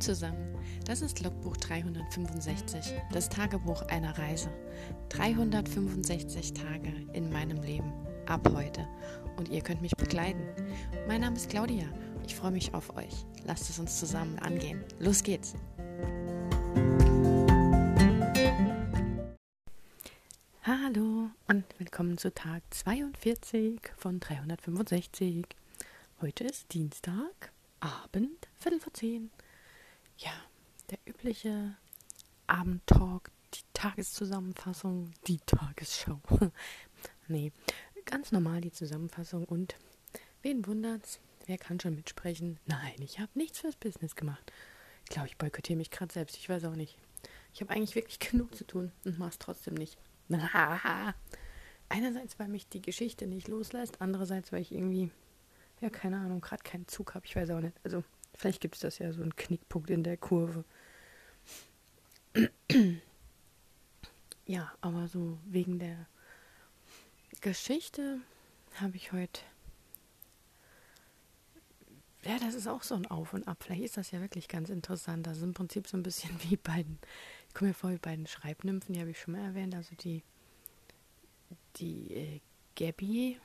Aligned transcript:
Zusammen, 0.00 0.54
das 0.84 1.00
ist 1.00 1.22
Logbuch 1.22 1.56
365, 1.56 2.92
das 3.12 3.30
Tagebuch 3.30 3.82
einer 3.88 4.16
Reise. 4.18 4.50
365 5.08 6.52
Tage 6.52 6.92
in 7.14 7.32
meinem 7.32 7.62
Leben, 7.62 7.92
ab 8.26 8.46
heute. 8.54 8.86
Und 9.36 9.48
ihr 9.48 9.62
könnt 9.62 9.80
mich 9.80 9.96
begleiten. 9.96 10.42
Mein 11.08 11.22
Name 11.22 11.36
ist 11.36 11.48
Claudia, 11.48 11.86
ich 12.26 12.34
freue 12.34 12.50
mich 12.50 12.74
auf 12.74 12.94
euch. 12.96 13.24
Lasst 13.46 13.70
es 13.70 13.78
uns 13.78 13.98
zusammen 13.98 14.38
angehen. 14.38 14.84
Los 14.98 15.22
geht's! 15.22 15.54
Hallo 20.62 21.30
und 21.48 21.64
willkommen 21.78 22.18
zu 22.18 22.34
Tag 22.34 22.62
42 22.70 23.80
von 23.96 24.20
365. 24.20 25.46
Heute 26.20 26.44
ist 26.44 26.74
Dienstag, 26.74 27.52
Abend, 27.80 28.48
Viertel 28.58 28.80
vor 28.80 28.92
zehn. 28.92 29.30
Ja, 30.18 30.32
der 30.90 30.98
übliche 31.06 31.76
Abendtalk, 32.46 33.30
die 33.54 33.62
Tageszusammenfassung, 33.74 35.12
die 35.26 35.38
Tagesschau. 35.38 36.20
nee, 37.28 37.52
ganz 38.04 38.32
normal 38.32 38.60
die 38.60 38.72
Zusammenfassung 38.72 39.44
und 39.44 39.76
wen 40.42 40.66
wundert's? 40.66 41.20
Wer 41.46 41.58
kann 41.58 41.78
schon 41.78 41.94
mitsprechen? 41.94 42.58
Nein, 42.66 42.96
ich 42.98 43.20
habe 43.20 43.30
nichts 43.34 43.60
fürs 43.60 43.76
Business 43.76 44.16
gemacht. 44.16 44.52
Ich 45.04 45.10
glaube, 45.10 45.28
ich 45.28 45.36
boykottiere 45.36 45.76
mich 45.76 45.90
gerade 45.90 46.12
selbst. 46.12 46.36
Ich 46.36 46.48
weiß 46.48 46.64
auch 46.64 46.74
nicht. 46.74 46.98
Ich 47.54 47.60
habe 47.60 47.72
eigentlich 47.72 47.94
wirklich 47.94 48.18
genug 48.30 48.54
zu 48.54 48.66
tun 48.66 48.92
und 49.04 49.18
mache 49.18 49.30
es 49.30 49.38
trotzdem 49.38 49.74
nicht. 49.74 49.96
Einerseits, 51.88 52.38
weil 52.40 52.48
mich 52.48 52.68
die 52.68 52.82
Geschichte 52.82 53.28
nicht 53.28 53.46
loslässt, 53.46 54.00
andererseits, 54.00 54.50
weil 54.50 54.62
ich 54.62 54.72
irgendwie 54.72 55.12
ja, 55.80 55.90
keine 55.90 56.18
Ahnung, 56.18 56.40
gerade 56.40 56.62
keinen 56.62 56.88
Zug 56.88 57.14
habe. 57.14 57.26
Ich 57.26 57.36
weiß 57.36 57.50
auch 57.50 57.60
nicht. 57.60 57.76
Also, 57.84 58.02
vielleicht 58.36 58.60
gibt 58.60 58.76
es 58.76 58.80
das 58.80 58.98
ja 58.98 59.12
so 59.12 59.22
einen 59.22 59.36
Knickpunkt 59.36 59.90
in 59.90 60.02
der 60.02 60.16
Kurve. 60.16 60.64
ja, 64.46 64.72
aber 64.80 65.08
so 65.08 65.38
wegen 65.46 65.78
der 65.78 66.06
Geschichte 67.40 68.20
habe 68.80 68.96
ich 68.96 69.12
heute. 69.12 69.40
Ja, 72.24 72.38
das 72.40 72.54
ist 72.54 72.66
auch 72.66 72.82
so 72.82 72.96
ein 72.96 73.06
Auf 73.06 73.34
und 73.34 73.46
Ab. 73.46 73.58
Vielleicht 73.62 73.84
ist 73.84 73.96
das 73.96 74.10
ja 74.10 74.20
wirklich 74.20 74.48
ganz 74.48 74.68
interessant. 74.68 75.26
Das 75.26 75.36
ist 75.36 75.44
im 75.44 75.54
Prinzip 75.54 75.86
so 75.86 75.96
ein 75.96 76.02
bisschen 76.02 76.30
wie 76.42 76.56
bei 76.56 76.82
den, 76.82 76.98
ich 77.48 77.54
komme 77.54 77.68
mir 77.68 77.74
vor 77.74 77.90
wie 77.90 77.98
bei 77.98 78.16
den 78.16 78.26
Schreibnymphen, 78.26 78.94
die 78.94 79.00
habe 79.00 79.10
ich 79.10 79.20
schon 79.20 79.32
mal 79.32 79.44
erwähnt. 79.44 79.74
Also 79.74 79.94
die, 79.94 80.22
die 81.76 82.14
äh, 82.14 82.40
Gabby 82.74 83.38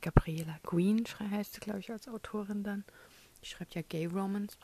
Gabriela 0.00 0.58
Green 0.62 1.04
heißt 1.06 1.54
sie, 1.54 1.60
glaube 1.60 1.80
ich, 1.80 1.90
als 1.90 2.08
Autorin 2.08 2.62
dann. 2.62 2.84
Die 3.42 3.46
schreibt 3.46 3.74
ja 3.74 3.82
Gay 3.82 4.06
Romans. 4.06 4.58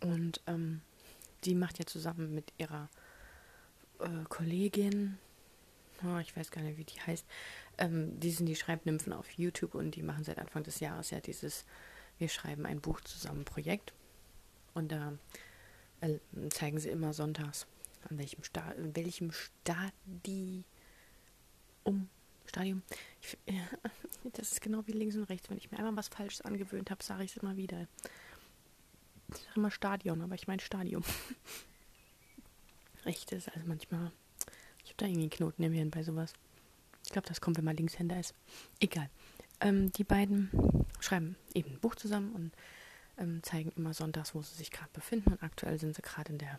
Und 0.00 0.40
ähm, 0.46 0.82
die 1.44 1.54
macht 1.54 1.78
ja 1.78 1.86
zusammen 1.86 2.34
mit 2.34 2.52
ihrer 2.58 2.88
äh, 4.00 4.24
Kollegin, 4.28 5.18
oh, 6.04 6.18
ich 6.18 6.36
weiß 6.36 6.50
gar 6.50 6.62
nicht, 6.62 6.78
wie 6.78 6.84
die 6.84 7.00
heißt, 7.00 7.24
ähm, 7.78 8.18
die 8.20 8.30
sind 8.30 8.46
die 8.46 8.56
Schreibnymphen 8.56 9.12
auf 9.12 9.30
YouTube 9.32 9.74
und 9.74 9.96
die 9.96 10.02
machen 10.02 10.24
seit 10.24 10.38
Anfang 10.38 10.62
des 10.62 10.80
Jahres 10.80 11.10
ja 11.10 11.20
dieses 11.20 11.64
Wir 12.18 12.28
schreiben 12.28 12.66
ein 12.66 12.80
Buch 12.80 13.00
zusammen 13.00 13.44
Projekt. 13.44 13.92
Und 14.74 14.92
da 14.92 15.14
äh, 16.00 16.18
zeigen 16.50 16.78
sie 16.78 16.90
immer 16.90 17.12
sonntags, 17.12 17.66
an 18.08 18.18
welchem, 18.18 18.42
Sta 18.44 18.72
in 18.72 18.94
welchem 18.94 19.32
Stadium 19.32 20.64
Stadium. 22.48 22.82
Ich, 23.20 23.36
ja, 23.46 23.64
das 24.32 24.52
ist 24.52 24.60
genau 24.60 24.86
wie 24.86 24.92
links 24.92 25.16
und 25.16 25.24
rechts. 25.24 25.50
Wenn 25.50 25.58
ich 25.58 25.70
mir 25.70 25.78
einmal 25.78 25.96
was 25.96 26.08
Falsches 26.08 26.42
angewöhnt 26.42 26.90
habe, 26.90 27.02
sage 27.02 27.24
ich 27.24 27.36
es 27.36 27.42
immer 27.42 27.56
wieder. 27.56 27.86
Ich 29.28 29.38
sage 29.38 29.56
immer 29.56 29.70
Stadion, 29.70 30.22
aber 30.22 30.34
ich 30.34 30.46
meine 30.46 30.62
Stadium. 30.62 31.02
Echt 33.04 33.32
ist 33.32 33.48
also 33.48 33.66
manchmal. 33.66 34.12
Ich 34.84 34.90
habe 34.90 34.98
da 34.98 35.06
irgendwie 35.06 35.22
einen 35.22 35.30
Knoten 35.30 35.62
im 35.62 35.72
Hirn 35.72 35.90
bei 35.90 36.02
sowas. 36.02 36.32
Ich 37.04 37.12
glaube, 37.12 37.28
das 37.28 37.40
kommt, 37.40 37.56
wenn 37.56 37.64
man 37.64 37.76
Linkshänder 37.76 38.18
ist. 38.18 38.34
Egal. 38.80 39.08
Ähm, 39.60 39.92
die 39.92 40.04
beiden 40.04 40.50
schreiben 41.00 41.36
eben 41.54 41.70
ein 41.70 41.80
Buch 41.80 41.94
zusammen 41.94 42.32
und 42.34 42.52
ähm, 43.18 43.42
zeigen 43.42 43.72
immer 43.76 43.94
sonntags, 43.94 44.34
wo 44.34 44.42
sie 44.42 44.54
sich 44.54 44.70
gerade 44.70 44.90
befinden. 44.92 45.32
Und 45.32 45.42
aktuell 45.42 45.78
sind 45.78 45.94
sie 45.94 46.02
gerade 46.02 46.32
in 46.32 46.38
der 46.38 46.58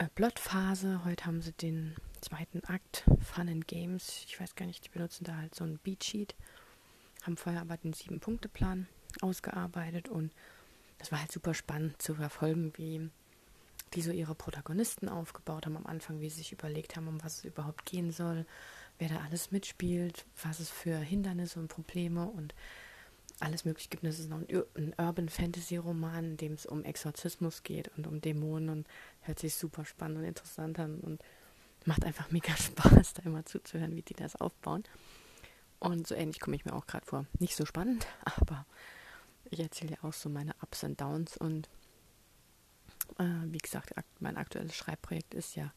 äh, 0.00 0.08
Plotphase. 0.14 1.04
Heute 1.04 1.26
haben 1.26 1.42
sie 1.42 1.52
den 1.52 1.94
zweiten 2.22 2.64
Akt, 2.64 3.04
Fun 3.20 3.48
and 3.48 3.68
Games. 3.68 4.24
Ich 4.26 4.40
weiß 4.40 4.54
gar 4.54 4.64
nicht, 4.64 4.84
die 4.86 4.88
benutzen 4.88 5.24
da 5.24 5.36
halt 5.36 5.54
so 5.54 5.64
ein 5.64 5.78
Beatsheet. 5.78 6.34
Haben 7.22 7.36
vorher 7.36 7.60
aber 7.60 7.76
den 7.76 7.92
Sieben-Punkte-Plan 7.92 8.86
ausgearbeitet 9.20 10.08
und 10.08 10.32
das 10.98 11.12
war 11.12 11.20
halt 11.20 11.30
super 11.30 11.52
spannend 11.52 12.00
zu 12.00 12.14
verfolgen, 12.14 12.72
wie 12.76 13.10
die 13.92 14.00
so 14.00 14.10
ihre 14.10 14.34
Protagonisten 14.34 15.08
aufgebaut 15.08 15.66
haben 15.66 15.76
am 15.76 15.86
Anfang, 15.86 16.20
wie 16.20 16.30
sie 16.30 16.38
sich 16.38 16.52
überlegt 16.52 16.96
haben, 16.96 17.08
um 17.08 17.22
was 17.22 17.38
es 17.38 17.44
überhaupt 17.44 17.84
gehen 17.84 18.10
soll, 18.10 18.46
wer 18.98 19.08
da 19.08 19.16
alles 19.18 19.50
mitspielt, 19.50 20.24
was 20.42 20.60
es 20.60 20.70
für 20.70 20.96
Hindernisse 20.96 21.58
und 21.58 21.68
Probleme 21.68 22.24
und 22.24 22.54
alles 23.40 23.64
mögliche 23.64 23.88
gibt. 23.88 24.04
Es 24.04 24.18
ist 24.18 24.30
noch 24.30 24.38
ein, 24.38 24.62
ein 24.76 24.94
Urban 24.98 25.28
Fantasy 25.28 25.76
Roman, 25.76 26.24
in 26.24 26.36
dem 26.36 26.52
es 26.52 26.66
um 26.66 26.84
Exorzismus 26.84 27.62
geht 27.62 27.90
und 27.96 28.06
um 28.06 28.20
Dämonen 28.20 28.68
und 28.68 28.88
hört 29.20 29.38
sich 29.38 29.54
super 29.54 29.84
spannend 29.84 30.18
und 30.18 30.24
interessant 30.24 30.78
an 30.78 31.00
und 31.00 31.22
macht 31.86 32.04
einfach 32.04 32.30
mega 32.30 32.56
Spaß, 32.56 33.14
da 33.14 33.22
immer 33.24 33.44
zuzuhören, 33.44 33.96
wie 33.96 34.02
die 34.02 34.14
das 34.14 34.36
aufbauen. 34.36 34.84
Und 35.78 36.06
so 36.06 36.14
ähnlich 36.14 36.40
komme 36.40 36.56
ich 36.56 36.64
mir 36.64 36.74
auch 36.74 36.86
gerade 36.86 37.06
vor. 37.06 37.26
Nicht 37.38 37.56
so 37.56 37.64
spannend, 37.64 38.06
aber 38.24 38.66
ich 39.50 39.60
erzähle 39.60 39.92
ja 39.92 40.08
auch 40.08 40.12
so 40.12 40.28
meine 40.28 40.54
Ups 40.62 40.84
und 40.84 41.00
Downs 41.00 41.36
und 41.36 41.68
äh, 43.18 43.24
wie 43.46 43.58
gesagt, 43.58 43.92
mein 44.20 44.36
aktuelles 44.36 44.76
Schreibprojekt 44.76 45.34
ist 45.34 45.56
ja 45.56 45.72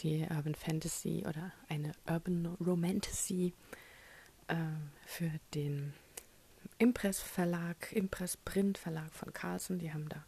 die 0.00 0.26
Urban 0.30 0.54
Fantasy 0.54 1.24
oder 1.26 1.52
eine 1.68 1.92
Urban 2.08 2.46
Romantasy 2.60 3.54
äh, 4.48 4.54
für 5.06 5.30
den 5.54 5.94
Impress 6.82 7.20
Verlag, 7.20 7.92
Impress 7.92 8.36
Print 8.36 8.76
Verlag 8.76 9.14
von 9.14 9.32
Carlsen. 9.32 9.78
Die 9.78 9.92
haben 9.92 10.08
da 10.08 10.24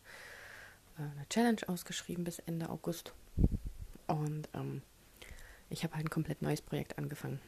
äh, 0.98 1.02
eine 1.02 1.28
Challenge 1.28 1.60
ausgeschrieben 1.66 2.22
bis 2.22 2.38
Ende 2.38 2.70
August. 2.70 3.12
Und 4.06 4.48
ähm, 4.54 4.82
ich 5.68 5.82
habe 5.82 5.96
halt 5.96 6.06
ein 6.06 6.10
komplett 6.10 6.42
neues 6.42 6.62
Projekt 6.62 6.96
angefangen. 6.96 7.40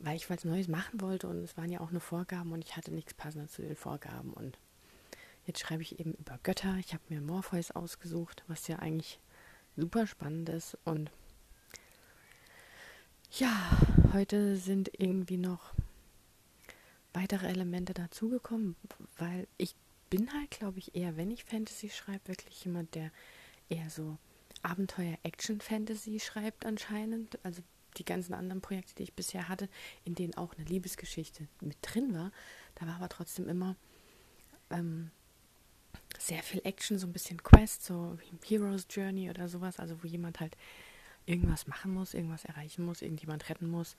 Weil 0.00 0.16
ich 0.16 0.28
was 0.28 0.44
Neues 0.44 0.68
machen 0.68 1.00
wollte 1.00 1.28
und 1.28 1.42
es 1.42 1.56
waren 1.56 1.70
ja 1.70 1.80
auch 1.80 1.92
nur 1.92 2.02
Vorgaben 2.02 2.52
und 2.52 2.62
ich 2.62 2.76
hatte 2.76 2.92
nichts 2.92 3.14
passendes 3.14 3.52
zu 3.52 3.62
den 3.62 3.74
Vorgaben. 3.74 4.34
Und 4.34 4.58
jetzt 5.46 5.60
schreibe 5.60 5.80
ich 5.80 5.98
eben 5.98 6.12
über 6.12 6.38
Götter. 6.42 6.76
Ich 6.76 6.92
habe 6.92 7.04
mir 7.08 7.22
Morpheus 7.22 7.70
ausgesucht, 7.70 8.44
was 8.48 8.68
ja 8.68 8.80
eigentlich 8.80 9.18
super 9.78 10.06
spannend 10.06 10.50
ist. 10.50 10.76
Und 10.84 11.10
ja, 13.30 13.50
heute 14.12 14.58
sind 14.58 14.90
irgendwie 14.98 15.38
noch 15.38 15.72
weitere 17.16 17.46
Elemente 17.46 17.94
dazugekommen, 17.94 18.76
weil 19.16 19.48
ich 19.56 19.74
bin 20.10 20.32
halt, 20.34 20.50
glaube 20.50 20.78
ich, 20.78 20.94
eher, 20.94 21.16
wenn 21.16 21.30
ich 21.30 21.44
Fantasy 21.44 21.88
schreibe, 21.88 22.28
wirklich 22.28 22.64
jemand, 22.64 22.94
der 22.94 23.10
eher 23.70 23.88
so 23.88 24.18
Abenteuer-Action-Fantasy 24.62 26.20
schreibt 26.20 26.66
anscheinend. 26.66 27.38
Also 27.42 27.62
die 27.96 28.04
ganzen 28.04 28.34
anderen 28.34 28.60
Projekte, 28.60 28.94
die 28.96 29.04
ich 29.04 29.14
bisher 29.14 29.48
hatte, 29.48 29.70
in 30.04 30.14
denen 30.14 30.34
auch 30.34 30.54
eine 30.54 30.66
Liebesgeschichte 30.66 31.48
mit 31.60 31.78
drin 31.80 32.14
war, 32.14 32.30
da 32.74 32.86
war 32.86 32.96
aber 32.96 33.08
trotzdem 33.08 33.48
immer 33.48 33.76
ähm, 34.68 35.10
sehr 36.18 36.42
viel 36.42 36.60
Action, 36.64 36.98
so 36.98 37.06
ein 37.06 37.14
bisschen 37.14 37.42
Quest, 37.42 37.84
so 37.86 38.18
Hero's 38.46 38.86
Journey 38.90 39.30
oder 39.30 39.48
sowas, 39.48 39.78
also 39.78 40.02
wo 40.02 40.06
jemand 40.06 40.40
halt 40.40 40.54
irgendwas 41.24 41.66
machen 41.66 41.94
muss, 41.94 42.12
irgendwas 42.12 42.44
erreichen 42.44 42.84
muss, 42.84 43.00
irgendjemand 43.00 43.48
retten 43.48 43.68
muss, 43.68 43.96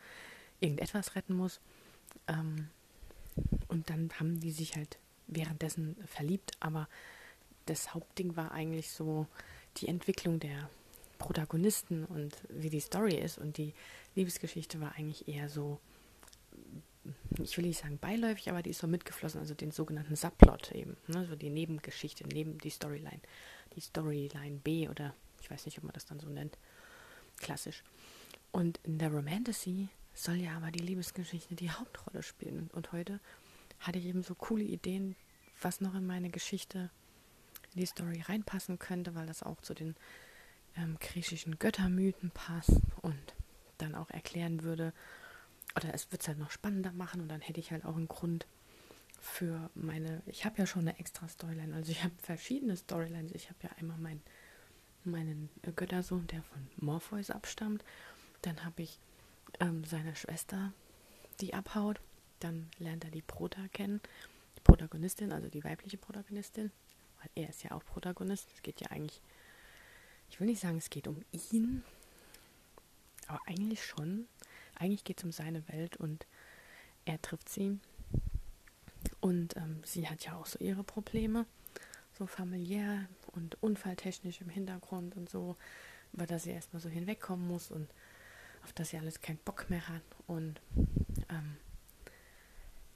irgendetwas 0.59 1.15
retten 1.15 1.35
muss. 1.35 1.59
Ähm, 2.27 2.69
und 3.77 3.91
dann 3.91 4.09
haben 4.19 4.39
die 4.39 4.49
sich 4.49 4.75
halt 4.75 4.97
währenddessen 5.27 5.95
verliebt, 6.07 6.53
aber 6.59 6.89
das 7.67 7.93
Hauptding 7.93 8.35
war 8.35 8.51
eigentlich 8.51 8.89
so 8.89 9.27
die 9.77 9.87
Entwicklung 9.87 10.39
der 10.39 10.67
Protagonisten 11.19 12.05
und 12.05 12.35
wie 12.49 12.71
die 12.71 12.79
Story 12.79 13.13
ist. 13.15 13.37
Und 13.37 13.57
die 13.57 13.75
Liebesgeschichte 14.15 14.81
war 14.81 14.95
eigentlich 14.95 15.27
eher 15.27 15.47
so, 15.47 15.79
ich 17.39 17.55
will 17.55 17.67
nicht 17.67 17.79
sagen 17.79 17.99
beiläufig, 17.99 18.49
aber 18.49 18.63
die 18.63 18.71
ist 18.71 18.79
so 18.79 18.87
mitgeflossen, 18.87 19.41
also 19.41 19.53
den 19.53 19.69
sogenannten 19.69 20.15
Subplot 20.15 20.71
eben, 20.71 20.97
ne, 21.05 21.27
so 21.27 21.35
die 21.35 21.51
Nebengeschichte, 21.51 22.23
neben 22.27 22.57
die 22.57 22.71
Storyline, 22.71 23.21
die 23.75 23.81
Storyline 23.81 24.57
B 24.63 24.89
oder 24.89 25.13
ich 25.39 25.51
weiß 25.51 25.67
nicht, 25.67 25.77
ob 25.77 25.83
man 25.83 25.93
das 25.93 26.07
dann 26.07 26.19
so 26.19 26.29
nennt, 26.29 26.57
klassisch. 27.37 27.83
Und 28.51 28.79
in 28.85 28.97
der 28.97 29.11
Romantasy 29.11 29.89
soll 30.15 30.37
ja 30.37 30.57
aber 30.57 30.71
die 30.71 30.83
Liebesgeschichte 30.83 31.53
die 31.53 31.69
Hauptrolle 31.69 32.23
spielen. 32.23 32.71
Und 32.73 32.91
heute 32.91 33.19
hatte 33.79 33.99
ich 33.99 34.05
eben 34.05 34.23
so 34.23 34.35
coole 34.35 34.63
Ideen, 34.63 35.15
was 35.61 35.81
noch 35.81 35.95
in 35.95 36.05
meine 36.05 36.29
Geschichte, 36.29 36.89
in 37.73 37.81
die 37.81 37.85
Story 37.85 38.21
reinpassen 38.21 38.79
könnte, 38.79 39.15
weil 39.15 39.27
das 39.27 39.43
auch 39.43 39.61
zu 39.61 39.73
den 39.73 39.95
ähm, 40.75 40.97
griechischen 40.99 41.59
Göttermythen 41.59 42.31
passt 42.31 42.79
und 43.01 43.35
dann 43.77 43.95
auch 43.95 44.09
erklären 44.09 44.63
würde, 44.63 44.93
oder 45.75 45.93
es 45.93 46.11
wird 46.11 46.21
es 46.21 46.27
halt 46.27 46.39
noch 46.39 46.51
spannender 46.51 46.91
machen 46.91 47.21
und 47.21 47.27
dann 47.27 47.41
hätte 47.41 47.59
ich 47.59 47.71
halt 47.71 47.85
auch 47.85 47.95
einen 47.95 48.07
Grund 48.07 48.47
für 49.19 49.69
meine, 49.75 50.21
ich 50.25 50.45
habe 50.45 50.57
ja 50.57 50.65
schon 50.65 50.87
eine 50.87 50.97
extra 50.99 51.27
Storyline, 51.27 51.75
also 51.75 51.91
ich 51.91 52.03
habe 52.03 52.13
verschiedene 52.21 52.77
Storylines. 52.77 53.31
Ich 53.33 53.49
habe 53.49 53.59
ja 53.63 53.69
einmal 53.77 53.97
mein, 53.97 54.21
meinen 55.03 55.49
Göttersohn, 55.75 56.27
der 56.27 56.43
von 56.43 56.67
Morpheus 56.77 57.29
abstammt. 57.29 57.83
Dann 58.41 58.63
habe 58.63 58.83
ich 58.83 58.99
ähm, 59.59 59.83
seine 59.83 60.15
Schwester, 60.15 60.73
die 61.41 61.53
abhaut. 61.53 61.99
Dann 62.39 62.69
lernt 62.77 63.03
er 63.03 63.11
die 63.11 63.21
Prota 63.21 63.67
kennen, 63.73 64.01
die 64.57 64.61
Protagonistin, 64.61 65.31
also 65.31 65.49
die 65.49 65.63
weibliche 65.63 65.97
Protagonistin, 65.97 66.71
weil 67.19 67.29
er 67.43 67.49
ist 67.49 67.63
ja 67.63 67.71
auch 67.71 67.83
Protagonist. 67.83 68.47
Es 68.55 68.61
geht 68.61 68.81
ja 68.81 68.87
eigentlich, 68.91 69.21
ich 70.29 70.39
will 70.39 70.47
nicht 70.47 70.61
sagen, 70.61 70.77
es 70.77 70.89
geht 70.89 71.07
um 71.07 71.23
ihn, 71.51 71.83
aber 73.27 73.41
eigentlich 73.45 73.83
schon. 73.83 74.27
Eigentlich 74.75 75.03
geht 75.03 75.17
es 75.19 75.23
um 75.23 75.31
seine 75.31 75.67
Welt 75.69 75.97
und 75.97 76.27
er 77.05 77.21
trifft 77.21 77.49
sie. 77.49 77.79
Und 79.19 79.55
ähm, 79.57 79.81
sie 79.83 80.07
hat 80.07 80.25
ja 80.25 80.35
auch 80.35 80.45
so 80.45 80.59
ihre 80.59 80.83
Probleme, 80.83 81.45
so 82.17 82.27
familiär 82.27 83.07
und 83.27 83.61
unfalltechnisch 83.61 84.41
im 84.41 84.49
Hintergrund 84.49 85.15
und 85.15 85.29
so, 85.29 85.55
über 86.13 86.25
das 86.25 86.43
sie 86.43 86.51
erstmal 86.51 86.81
so 86.81 86.89
hinwegkommen 86.89 87.47
muss 87.47 87.71
und 87.71 87.89
auf 88.63 88.73
das 88.73 88.89
sie 88.89 88.97
alles 88.97 89.21
keinen 89.21 89.39
Bock 89.39 89.69
mehr 89.69 89.87
hat. 89.87 90.03
Und 90.27 90.59
ähm, 91.29 91.57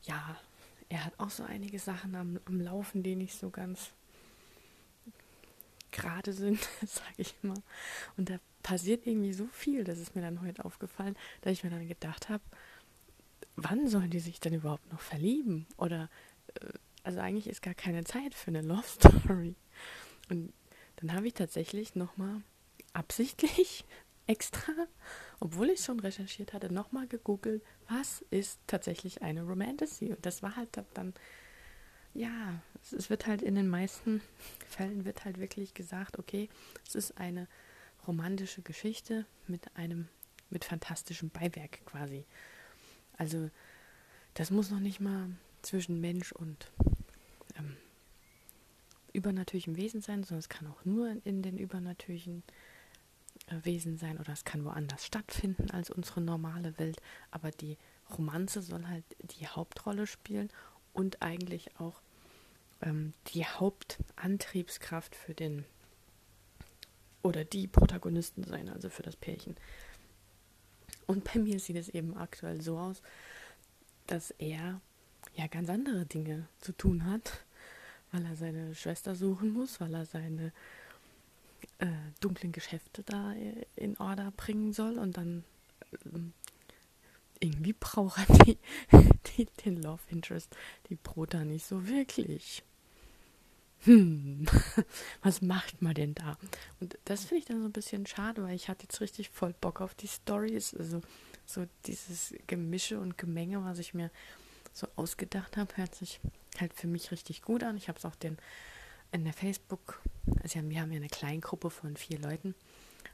ja, 0.03 0.37
er 0.89 1.05
hat 1.05 1.13
auch 1.19 1.29
so 1.29 1.43
einige 1.43 1.79
Sachen 1.79 2.15
am, 2.15 2.39
am 2.45 2.59
Laufen, 2.59 3.03
die 3.03 3.15
nicht 3.15 3.37
so 3.37 3.49
ganz 3.49 3.91
gerade 5.91 6.33
sind, 6.33 6.59
sage 6.85 7.13
ich 7.17 7.35
mal. 7.41 7.61
Und 8.17 8.29
da 8.29 8.39
passiert 8.63 9.07
irgendwie 9.07 9.33
so 9.33 9.47
viel, 9.47 9.83
das 9.83 9.99
ist 9.99 10.15
mir 10.15 10.21
dann 10.21 10.41
heute 10.41 10.65
aufgefallen, 10.65 11.15
dass 11.41 11.53
ich 11.53 11.63
mir 11.63 11.69
dann 11.69 11.87
gedacht 11.87 12.29
habe, 12.29 12.43
wann 13.55 13.87
sollen 13.87 14.09
die 14.09 14.19
sich 14.19 14.39
denn 14.39 14.53
überhaupt 14.53 14.91
noch 14.91 15.01
verlieben? 15.01 15.67
Oder, 15.77 16.09
äh, 16.55 16.73
also 17.03 17.19
eigentlich 17.19 17.47
ist 17.47 17.61
gar 17.61 17.73
keine 17.73 18.03
Zeit 18.03 18.33
für 18.33 18.49
eine 18.49 18.61
Love 18.61 18.87
Story. 18.87 19.55
Und 20.29 20.53
dann 20.97 21.13
habe 21.13 21.27
ich 21.27 21.33
tatsächlich 21.33 21.95
nochmal 21.95 22.41
absichtlich 22.93 23.85
extra, 24.31 24.71
obwohl 25.41 25.69
ich 25.69 25.81
schon 25.83 25.99
recherchiert 25.99 26.53
hatte, 26.53 26.71
nochmal 26.71 27.05
gegoogelt, 27.07 27.61
was 27.89 28.23
ist 28.29 28.59
tatsächlich 28.65 29.21
eine 29.21 29.43
Romantasy? 29.43 30.13
Und 30.13 30.25
das 30.25 30.41
war 30.41 30.55
halt 30.55 30.69
dann, 30.93 31.13
ja, 32.13 32.61
es 32.81 33.09
wird 33.09 33.27
halt 33.27 33.41
in 33.41 33.55
den 33.55 33.67
meisten 33.67 34.21
Fällen 34.69 35.03
wird 35.03 35.25
halt 35.25 35.37
wirklich 35.39 35.73
gesagt, 35.73 36.17
okay, 36.17 36.49
es 36.87 36.95
ist 36.95 37.17
eine 37.17 37.47
romantische 38.07 38.61
Geschichte 38.61 39.25
mit 39.47 39.75
einem, 39.75 40.07
mit 40.49 40.63
fantastischem 40.63 41.29
Beiwerk 41.29 41.85
quasi. 41.85 42.25
Also, 43.17 43.49
das 44.33 44.49
muss 44.49 44.71
noch 44.71 44.79
nicht 44.79 45.01
mal 45.01 45.29
zwischen 45.61 45.99
Mensch 45.99 46.31
und 46.31 46.71
ähm, 47.57 47.75
übernatürlichem 49.11 49.75
Wesen 49.75 50.01
sein, 50.01 50.23
sondern 50.23 50.39
es 50.39 50.49
kann 50.49 50.67
auch 50.67 50.85
nur 50.85 51.17
in 51.25 51.41
den 51.43 51.57
übernatürlichen 51.57 52.43
Wesen 53.63 53.97
sein 53.97 54.19
oder 54.19 54.33
es 54.33 54.45
kann 54.45 54.65
woanders 54.65 55.05
stattfinden 55.05 55.71
als 55.71 55.89
unsere 55.89 56.21
normale 56.21 56.77
Welt. 56.79 57.01
Aber 57.31 57.51
die 57.51 57.77
Romanze 58.17 58.61
soll 58.61 58.87
halt 58.87 59.05
die 59.19 59.47
Hauptrolle 59.47 60.07
spielen 60.07 60.49
und 60.93 61.21
eigentlich 61.21 61.79
auch 61.79 62.01
ähm, 62.81 63.13
die 63.27 63.45
Hauptantriebskraft 63.45 65.15
für 65.15 65.33
den 65.33 65.65
oder 67.23 67.43
die 67.45 67.67
Protagonisten 67.67 68.43
sein, 68.43 68.69
also 68.69 68.89
für 68.89 69.03
das 69.03 69.15
Pärchen. 69.15 69.55
Und 71.05 71.23
bei 71.23 71.39
mir 71.39 71.59
sieht 71.59 71.75
es 71.75 71.89
eben 71.89 72.17
aktuell 72.17 72.61
so 72.61 72.77
aus, 72.77 73.01
dass 74.07 74.31
er 74.31 74.81
ja 75.35 75.47
ganz 75.47 75.69
andere 75.69 76.05
Dinge 76.05 76.47
zu 76.59 76.71
tun 76.71 77.05
hat, 77.05 77.45
weil 78.11 78.25
er 78.25 78.35
seine 78.35 78.73
Schwester 78.75 79.15
suchen 79.15 79.51
muss, 79.53 79.79
weil 79.79 79.93
er 79.93 80.05
seine 80.05 80.51
äh, 81.79 81.87
dunklen 82.19 82.51
Geschäfte 82.51 83.03
da 83.03 83.33
äh, 83.33 83.65
in 83.75 83.97
Order 83.97 84.31
bringen 84.35 84.73
soll 84.73 84.97
und 84.97 85.17
dann 85.17 85.43
äh, 85.91 86.19
irgendwie 87.39 87.73
braucht 87.73 88.19
er 88.29 88.45
die, 88.45 88.57
die, 89.37 89.45
den 89.65 89.81
Love 89.81 90.01
Interest, 90.09 90.55
die 90.89 90.95
Prota 90.95 91.43
nicht 91.43 91.65
so 91.65 91.87
wirklich. 91.87 92.63
Hm, 93.83 94.45
was 95.23 95.41
macht 95.41 95.81
man 95.81 95.95
denn 95.95 96.13
da? 96.13 96.37
Und 96.79 96.97
das 97.05 97.25
finde 97.25 97.39
ich 97.39 97.45
dann 97.45 97.61
so 97.61 97.67
ein 97.67 97.71
bisschen 97.71 98.05
schade, 98.05 98.43
weil 98.43 98.55
ich 98.55 98.69
hatte 98.69 98.83
jetzt 98.83 99.01
richtig 99.01 99.29
voll 99.29 99.55
Bock 99.59 99.81
auf 99.81 99.95
die 99.95 100.07
Stories, 100.07 100.75
also 100.75 101.01
so 101.47 101.65
dieses 101.87 102.35
Gemische 102.45 102.99
und 102.99 103.17
Gemenge, 103.17 103.63
was 103.63 103.79
ich 103.79 103.95
mir 103.95 104.11
so 104.71 104.87
ausgedacht 104.95 105.57
habe, 105.57 105.75
hört 105.77 105.95
sich 105.95 106.19
halt 106.59 106.73
für 106.73 106.87
mich 106.87 107.11
richtig 107.11 107.41
gut 107.41 107.63
an. 107.63 107.75
Ich 107.75 107.87
habe 107.87 107.97
es 107.97 108.05
auch 108.05 108.15
den 108.15 108.37
in 109.11 109.23
der 109.23 109.33
Facebook, 109.33 110.01
also 110.41 110.61
wir 110.63 110.81
haben 110.81 110.91
ja 110.91 110.97
eine 110.97 111.07
Kleingruppe 111.07 111.69
von 111.69 111.97
vier 111.97 112.19
Leuten 112.19 112.55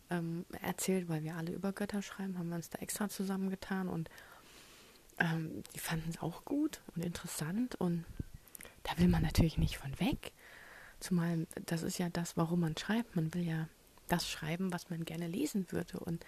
ähm, 0.10 0.46
erzählt, 0.62 1.10
weil 1.10 1.24
wir 1.24 1.36
alle 1.36 1.52
über 1.52 1.74
Götter 1.74 2.02
schreiben, 2.02 2.38
haben 2.38 2.50
wir 2.50 2.56
uns 2.56 2.70
da 2.70 2.80
extra 2.80 3.10
zusammengetan 3.10 3.88
und 3.90 4.10
ähm, 5.20 5.64
die 5.74 5.80
fanden 5.80 6.10
es 6.10 6.22
auch 6.22 6.46
gut 6.46 6.82
und 6.96 7.04
interessant 7.04 7.76
und 7.76 8.06
da 8.84 8.98
will 8.98 9.08
man 9.08 9.24
natürlich 9.24 9.58
nicht 9.58 9.78
von 9.78 10.00
weg. 10.00 10.32
Zumal 11.00 11.48
das 11.66 11.84
ist 11.84 11.98
ja 11.98 12.10
das, 12.10 12.38
warum 12.38 12.62
man 12.62 12.78
schreibt. 12.78 13.16
Man 13.16 13.34
will 13.34 13.44
ja 13.44 13.68
das 14.08 14.30
schreiben, 14.30 14.72
was 14.74 14.90
man 14.90 15.06
gerne 15.06 15.28
lesen 15.28 15.72
würde. 15.72 16.00
Und 16.00 16.26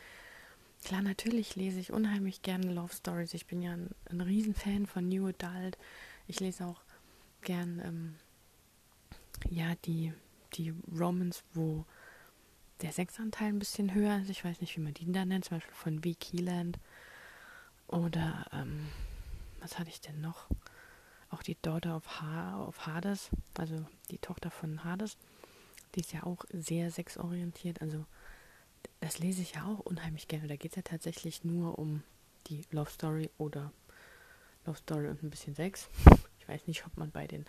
klar, 0.83 1.01
natürlich 1.01 1.55
lese 1.55 1.79
ich 1.79 1.91
unheimlich 1.91 2.41
gerne 2.41 2.71
Love 2.71 2.93
Stories. 2.93 3.33
Ich 3.33 3.45
bin 3.45 3.61
ja 3.61 3.73
ein, 3.73 3.89
ein 4.09 4.21
Riesenfan 4.21 4.85
von 4.85 5.07
New 5.07 5.27
Adult. 5.27 5.77
Ich 6.27 6.39
lese 6.39 6.65
auch 6.65 6.81
gern 7.41 7.81
ähm, 7.83 8.15
ja, 9.49 9.75
die, 9.85 10.13
die 10.53 10.73
Romans, 10.97 11.43
wo 11.53 11.85
der 12.81 12.91
Sechsanteil 12.91 13.49
ein 13.49 13.59
bisschen 13.59 13.93
höher 13.93 14.19
ist. 14.19 14.29
Ich 14.29 14.45
weiß 14.45 14.61
nicht, 14.61 14.75
wie 14.77 14.81
man 14.81 14.93
die 14.93 15.11
da 15.11 15.25
nennt, 15.25 15.45
zum 15.45 15.57
Beispiel 15.57 15.75
von 15.75 16.03
V. 16.03 16.09
Keyland. 16.19 16.79
Oder, 17.87 18.45
ähm, 18.53 18.87
was 19.59 19.77
hatte 19.77 19.89
ich 19.89 20.01
denn 20.01 20.21
noch? 20.21 20.47
Auch 21.29 21.43
die 21.43 21.57
Daughter 21.61 21.95
of, 21.95 22.21
ha 22.21 22.65
of 22.65 22.87
Hades, 22.87 23.29
also 23.57 23.85
die 24.09 24.17
Tochter 24.17 24.49
von 24.49 24.83
Hades, 24.83 25.17
die 25.93 25.99
ist 25.99 26.13
ja 26.13 26.23
auch 26.23 26.45
sehr 26.51 26.91
sexorientiert. 26.91 27.81
Also, 27.81 28.05
das 28.99 29.19
lese 29.19 29.41
ich 29.41 29.55
ja 29.55 29.65
auch 29.65 29.79
unheimlich 29.79 30.27
gerne. 30.27 30.47
Da 30.47 30.55
geht 30.55 30.71
es 30.71 30.75
ja 30.75 30.81
tatsächlich 30.81 31.43
nur 31.43 31.77
um 31.77 32.03
die 32.47 32.61
Love 32.71 32.89
Story 32.89 33.29
oder 33.37 33.71
Love 34.65 34.77
Story 34.77 35.07
und 35.07 35.23
ein 35.23 35.29
bisschen 35.29 35.55
Sex 35.55 35.89
weiß 36.49 36.67
nicht, 36.67 36.85
ob 36.85 36.97
man 36.97 37.11
bei 37.11 37.27
den 37.27 37.45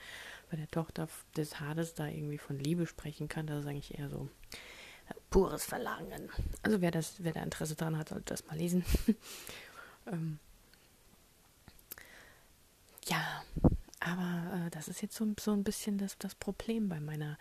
bei 0.50 0.57
der 0.57 0.69
Tochter 0.69 1.09
des 1.37 1.61
Hades 1.61 1.95
da 1.95 2.07
irgendwie 2.07 2.38
von 2.38 2.59
Liebe 2.59 2.87
sprechen 2.87 3.28
kann. 3.28 3.47
Das 3.47 3.61
ist 3.61 3.66
eigentlich 3.66 3.99
eher 3.99 4.09
so 4.09 4.28
äh, 5.09 5.14
pures 5.30 5.64
Verlangen. 5.64 6.30
Also 6.62 6.80
wer 6.80 6.90
das, 6.90 7.23
wer 7.23 7.33
da 7.33 7.42
Interesse 7.42 7.76
dran 7.76 7.97
hat, 7.97 8.11
sollte 8.11 8.26
das 8.26 8.47
mal 8.47 8.57
lesen. 8.57 8.85
ähm, 10.07 10.38
ja, 13.07 13.42
aber 14.00 14.66
äh, 14.66 14.71
das 14.71 14.88
ist 14.88 15.02
jetzt 15.02 15.16
so, 15.16 15.26
so 15.38 15.52
ein 15.52 15.64
bisschen 15.64 15.99
das, 15.99 16.19
das 16.19 16.35
Problem 16.35 16.88
bei 16.88 17.00
meiner 17.00 17.38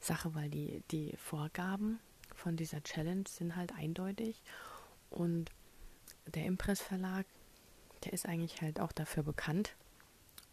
Sache, 0.00 0.34
weil 0.34 0.50
die, 0.50 0.82
die 0.90 1.16
Vorgaben 1.16 2.00
von 2.34 2.56
dieser 2.56 2.82
Challenge 2.82 3.24
sind 3.28 3.56
halt 3.56 3.72
eindeutig 3.72 4.42
und 5.10 5.50
der 6.26 6.46
Impress 6.46 6.80
Verlag, 6.80 7.26
der 8.04 8.12
ist 8.12 8.26
eigentlich 8.26 8.62
halt 8.62 8.80
auch 8.80 8.92
dafür 8.92 9.22
bekannt, 9.22 9.74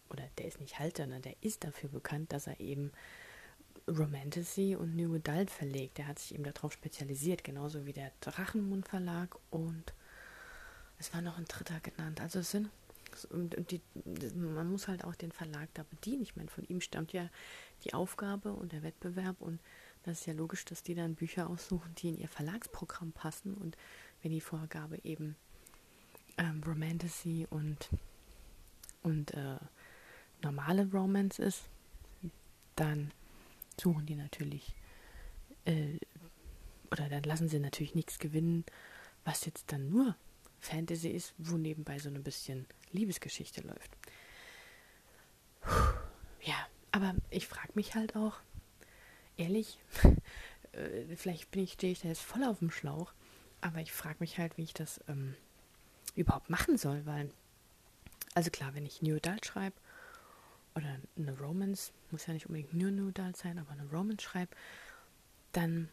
oder 0.10 0.24
der 0.38 0.48
ist 0.48 0.60
nicht 0.60 0.80
halt, 0.80 0.98
sondern 0.98 1.22
der 1.22 1.36
ist 1.42 1.64
dafür 1.64 1.90
bekannt, 1.90 2.34
dass 2.34 2.48
er 2.48 2.60
eben 2.60 2.92
Romantasy 3.88 4.76
und 4.76 4.96
New 4.96 5.16
Adult 5.16 5.50
verlegt. 5.50 5.98
Der 5.98 6.08
hat 6.08 6.20
sich 6.20 6.34
eben 6.34 6.44
darauf 6.44 6.74
spezialisiert, 6.74 7.44
genauso 7.44 7.86
wie 7.86 7.94
der 7.94 8.12
Drachenmund 8.22 8.88
Verlag 8.88 9.36
und 9.50 9.94
es 11.00 11.14
war 11.14 11.22
noch 11.22 11.38
ein 11.38 11.46
dritter 11.46 11.80
genannt. 11.80 12.22
Also 12.22 12.40
es 12.40 12.52
sind 12.52 12.70
und 13.32 13.72
die, 13.72 13.82
man 14.36 14.72
muss 14.72 14.88
halt 14.88 15.04
auch 15.04 15.16
den 15.16 15.32
Verlag 15.32 15.70
da 15.74 15.84
bedienen. 15.84 16.22
Ich 16.22 16.36
meine, 16.36 16.50
von 16.50 16.64
ihm 16.66 16.80
stammt 16.80 17.12
ja 17.12 17.30
die 17.84 17.94
Aufgabe 17.94 18.54
und 18.54 18.72
der 18.72 18.84
Wettbewerb 18.84 19.42
und 19.42 19.60
das 20.04 20.20
ist 20.20 20.26
ja 20.28 20.34
logisch, 20.34 20.64
dass 20.66 20.84
die 20.84 20.96
dann 20.96 21.16
Bücher 21.16 21.50
aussuchen, 21.50 21.94
die 21.96 22.10
in 22.10 22.18
ihr 22.18 22.28
Verlagsprogramm 22.28 23.12
passen 23.12 23.56
und 23.56 23.78
wenn 24.22 24.32
die 24.32 24.42
Vorgabe 24.42 25.00
eben 25.04 25.36
ähm, 26.38 26.64
Romantasy 26.66 27.48
und 27.50 27.90
und 29.02 29.34
äh, 29.34 29.58
normale 30.42 30.90
Romance 30.92 31.40
ist, 31.40 31.64
dann 32.76 33.12
suchen 33.80 34.06
die 34.06 34.16
natürlich 34.16 34.76
äh, 35.66 36.00
oder 36.92 37.10
dann 37.10 37.24
lassen 37.24 37.50
sie 37.50 37.60
natürlich 37.60 37.96
nichts 37.96 38.20
gewinnen, 38.20 38.66
was 39.26 39.46
jetzt 39.46 39.72
dann 39.72 39.90
nur 39.90 40.16
Fantasy 40.60 41.10
ist, 41.10 41.34
wo 41.38 41.58
nebenbei 41.58 42.00
so 42.00 42.10
ein 42.10 42.24
bisschen 42.24 42.66
Liebesgeschichte 42.92 43.62
läuft. 43.62 43.98
Ja, 46.42 46.56
aber 46.92 47.16
ich 47.30 47.48
frage 47.48 47.72
mich 47.76 47.96
halt 47.96 48.16
auch, 48.16 48.40
ehrlich, 49.38 49.78
äh, 50.72 51.16
vielleicht 51.16 51.52
bin 51.52 51.64
ich, 51.64 51.74
stehe 51.74 51.94
ich 51.94 52.02
da 52.02 52.08
jetzt 52.08 52.22
voll 52.22 52.44
auf 52.44 52.60
dem 52.60 52.72
Schlauch, 52.72 53.14
aber 53.62 53.80
ich 53.80 53.92
frage 53.92 54.18
mich 54.20 54.38
halt, 54.38 54.58
wie 54.58 54.64
ich 54.64 54.74
das 54.74 55.02
ähm, 55.08 55.36
überhaupt 56.16 56.50
machen 56.50 56.78
soll, 56.78 57.06
weil, 57.06 57.30
also 58.34 58.50
klar, 58.50 58.74
wenn 58.74 58.86
ich 58.86 59.02
New 59.02 59.18
Adult 59.18 59.46
schreibe, 59.46 59.76
oder 60.80 60.98
eine 61.18 61.38
Romance, 61.38 61.92
muss 62.12 62.26
ja 62.26 62.34
nicht 62.34 62.48
unbedingt 62.48 62.74
nur 62.74 62.92
Nudal 62.92 63.36
sein, 63.36 63.60
aber 63.60 63.72
eine 63.72 63.90
Romance 63.90 64.24
schreibe, 64.24 64.56
dann 65.52 65.90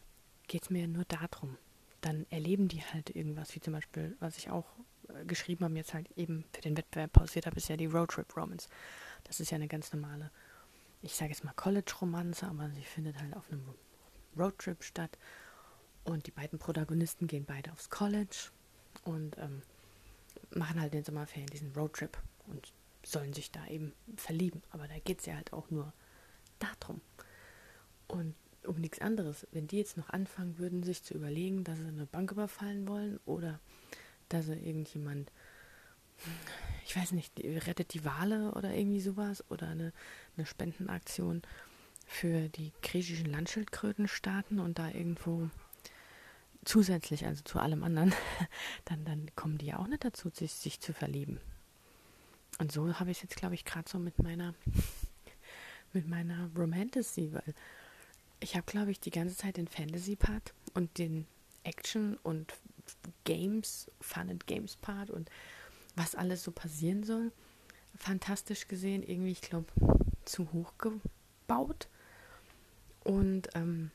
geht 0.47 0.63
es 0.63 0.71
mir 0.71 0.87
nur 0.89 1.05
darum. 1.05 1.59
Dann 2.01 2.27
erleben 2.31 2.69
die 2.69 2.83
halt 2.83 3.11
irgendwas, 3.11 3.55
wie 3.55 3.61
zum 3.61 3.73
Beispiel, 3.73 4.17
was 4.21 4.39
ich 4.39 4.51
auch 4.51 4.67
äh, 5.09 5.25
geschrieben 5.25 5.65
habe, 5.65 5.75
jetzt 5.75 5.95
halt 5.95 6.11
eben 6.17 6.45
für 6.55 6.63
den 6.63 6.77
Wettbewerb 6.77 7.13
pausiert 7.13 7.47
habe, 7.47 7.57
ist 7.57 7.69
ja 7.69 7.77
die 7.77 7.87
Roadtrip 7.87 8.37
Romance. 8.37 8.69
Das 9.25 9.41
ist 9.41 9.51
ja 9.51 9.57
eine 9.57 9.69
ganz 9.69 9.93
normale, 9.93 10.31
ich 11.03 11.15
sage 11.15 11.33
jetzt 11.33 11.45
mal 11.45 11.55
College-Romanze, 11.55 12.47
aber 12.47 12.71
sie 12.71 12.83
findet 12.83 13.19
halt 13.21 13.35
auf 13.37 13.51
einem 13.51 13.63
Roadtrip 14.39 14.83
statt. 14.85 15.19
Und 16.05 16.27
die 16.29 16.31
beiden 16.31 16.59
Protagonisten 16.59 17.27
gehen 17.27 17.45
beide 17.45 17.73
aufs 17.73 17.91
College 17.91 18.51
und 19.03 19.37
ähm, 19.39 19.63
machen 20.55 20.81
halt 20.81 20.95
den 20.95 21.03
Sommerferien 21.03 21.49
diesen 21.49 21.73
Roadtrip 21.73 22.17
und 22.47 22.73
sollen 23.07 23.33
sich 23.33 23.53
da 23.53 23.65
eben 23.69 23.93
verlieben. 24.17 24.63
Aber 24.71 24.89
da 24.89 24.99
geht 24.99 25.21
es 25.21 25.27
ja 25.27 25.37
halt 25.37 25.53
auch 25.53 25.71
nur 25.71 25.93
darum. 26.59 27.01
Und 28.09 28.35
um 28.65 28.77
nichts 28.81 29.01
anderes. 29.01 29.47
Wenn 29.53 29.69
die 29.69 29.79
jetzt 29.79 29.97
noch 29.97 30.11
anfangen 30.11 30.59
würden, 30.59 30.83
sich 30.83 31.05
zu 31.05 31.15
überlegen, 31.15 31.63
dass 31.63 31.79
sie 31.79 31.87
eine 31.87 32.07
Bank 32.07 32.33
überfallen 32.33 32.89
wollen 32.89 33.21
oder 33.25 33.61
dass 34.29 34.47
sie 34.47 34.55
irgendjemand, 34.55 35.31
ich 36.85 36.97
weiß 36.97 37.13
nicht, 37.13 37.39
rettet 37.39 37.95
die 37.95 38.05
Wale 38.05 38.53
oder 38.53 38.75
irgendwie 38.75 39.01
sowas 39.01 39.45
oder 39.51 39.69
eine, 39.69 39.93
eine 40.37 40.47
Spendenaktion 40.47 41.43
für 42.07 42.49
die 42.49 42.73
griechischen 42.83 43.27
Landschildkröten 43.27 44.09
starten 44.09 44.59
und 44.59 44.81
da 44.81 44.89
irgendwo 44.89 45.49
zusätzlich, 46.65 47.25
also 47.25 47.45
zu 47.45 47.61
allem 47.61 47.85
anderen, 47.85 48.13
dann, 48.85 49.05
dann 49.05 49.31
kommen 49.37 49.59
die 49.59 49.67
ja 49.67 49.79
auch 49.79 49.87
nicht 49.87 50.05
dazu, 50.05 50.29
sich, 50.31 50.53
sich 50.53 50.81
zu 50.81 50.93
verlieben. 50.93 51.41
Und 52.59 52.73
so 52.73 52.99
habe 52.99 53.11
ich 53.11 53.19
es 53.19 53.23
jetzt, 53.23 53.37
glaube 53.37 53.55
ich, 53.55 53.65
gerade 53.65 53.89
so 53.89 53.99
mit 53.99 54.19
meiner 54.23 54.55
mit 55.93 56.09
meiner 56.09 56.51
Romantasy, 56.57 57.33
weil 57.33 57.55
ich 58.41 58.55
habe, 58.55 58.67
glaube 58.67 58.91
ich, 58.91 59.01
die 59.01 59.11
ganze 59.11 59.37
Zeit 59.37 59.57
den 59.57 59.69
Fantasy-Part 59.69 60.53
und 60.75 60.99
den 60.99 61.27
Action- 61.65 62.19
und 62.23 62.53
Games, 63.25 63.91
Fun 64.01 64.31
and 64.31 64.47
Games-Part 64.47 65.11
und 65.11 65.31
was 65.97 66.15
alles 66.15 66.45
so 66.45 66.51
passieren 66.51 67.03
soll, 67.03 67.33
fantastisch 67.97 68.69
gesehen, 68.69 69.03
irgendwie, 69.03 69.33
ich 69.33 69.41
glaube, 69.41 69.67
zu 70.25 70.53
hoch 70.53 70.75
gebaut. 70.79 71.89
Und 73.03 73.49
ähm, 73.55 73.91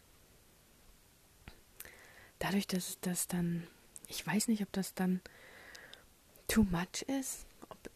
dadurch, 2.39 2.67
dass 2.67 2.99
das 3.01 3.27
dann, 3.27 3.67
ich 4.07 4.25
weiß 4.25 4.47
nicht, 4.47 4.63
ob 4.63 4.71
das 4.71 4.95
dann 4.95 5.21
too 6.47 6.63
much 6.63 7.03
ist, 7.07 7.45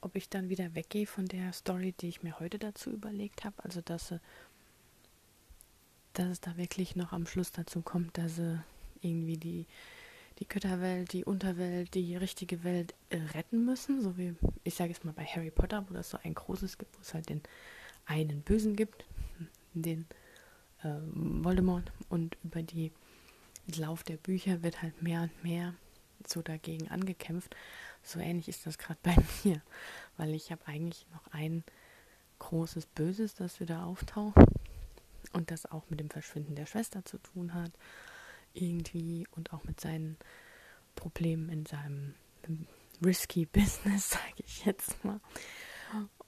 ob, 0.01 0.15
ich 0.15 0.29
dann 0.29 0.49
wieder 0.49 0.75
weggehe 0.75 1.07
von 1.07 1.25
der 1.25 1.53
Story, 1.53 1.93
die 1.99 2.07
ich 2.07 2.23
mir 2.23 2.39
heute 2.39 2.59
dazu 2.59 2.91
überlegt 2.91 3.43
habe. 3.43 3.55
Also, 3.63 3.81
dass, 3.81 4.13
dass 6.13 6.27
es 6.27 6.41
da 6.41 6.57
wirklich 6.57 6.95
noch 6.95 7.11
am 7.11 7.27
Schluss 7.27 7.51
dazu 7.51 7.81
kommt, 7.81 8.17
dass 8.17 8.35
sie 8.37 8.63
irgendwie 9.01 9.37
die, 9.37 9.65
die 10.39 10.47
Götterwelt, 10.47 11.13
die 11.13 11.25
Unterwelt, 11.25 11.93
die 11.93 12.15
richtige 12.15 12.63
Welt 12.63 12.93
äh, 13.09 13.17
retten 13.17 13.65
müssen. 13.65 14.01
So 14.01 14.17
wie, 14.17 14.35
ich 14.63 14.75
sage 14.75 14.91
es 14.91 15.03
mal 15.03 15.13
bei 15.13 15.25
Harry 15.25 15.51
Potter, 15.51 15.85
wo 15.89 15.93
das 15.93 16.09
so 16.09 16.19
ein 16.23 16.33
großes 16.33 16.77
gibt, 16.77 16.95
wo 16.97 17.01
es 17.01 17.13
halt 17.13 17.29
den 17.29 17.41
einen 18.05 18.41
Bösen 18.41 18.75
gibt, 18.75 19.05
den 19.73 20.05
äh, 20.83 20.95
Voldemort. 21.13 21.91
Und 22.09 22.37
über 22.43 22.61
die 22.61 22.91
Lauf 23.75 24.03
der 24.03 24.17
Bücher 24.17 24.61
wird 24.63 24.81
halt 24.81 25.01
mehr 25.01 25.23
und 25.23 25.43
mehr 25.43 25.73
so 26.27 26.41
dagegen 26.41 26.89
angekämpft. 26.89 27.55
So 28.05 28.19
ähnlich 28.19 28.47
ist 28.47 28.65
das 28.65 28.77
gerade 28.77 28.99
bei 29.03 29.15
mir, 29.43 29.61
weil 30.17 30.33
ich 30.33 30.51
habe 30.51 30.65
eigentlich 30.67 31.05
noch 31.11 31.27
ein 31.33 31.63
großes 32.39 32.85
Böses, 32.87 33.33
das 33.33 33.59
wieder 33.59 33.85
auftaucht 33.85 34.37
und 35.33 35.51
das 35.51 35.65
auch 35.65 35.89
mit 35.89 35.99
dem 35.99 36.09
Verschwinden 36.09 36.55
der 36.55 36.65
Schwester 36.65 37.03
zu 37.03 37.17
tun 37.17 37.53
hat, 37.53 37.71
irgendwie 38.53 39.27
und 39.31 39.53
auch 39.53 39.63
mit 39.63 39.79
seinen 39.79 40.17
Problemen 40.95 41.49
in 41.49 41.65
seinem 41.65 42.13
risky 43.03 43.45
Business, 43.51 44.11
sage 44.11 44.43
ich 44.45 44.65
jetzt 44.65 45.03
mal. 45.03 45.19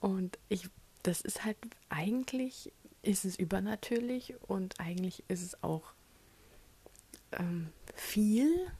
Und 0.00 0.38
ich, 0.48 0.68
das 1.02 1.20
ist 1.20 1.44
halt 1.44 1.56
eigentlich 1.88 2.72
ist 3.02 3.24
es 3.24 3.36
übernatürlich 3.36 4.34
und 4.42 4.80
eigentlich 4.80 5.24
ist 5.28 5.42
es 5.42 5.62
auch 5.62 5.92
ähm, 7.32 7.72
viel, 7.94 8.70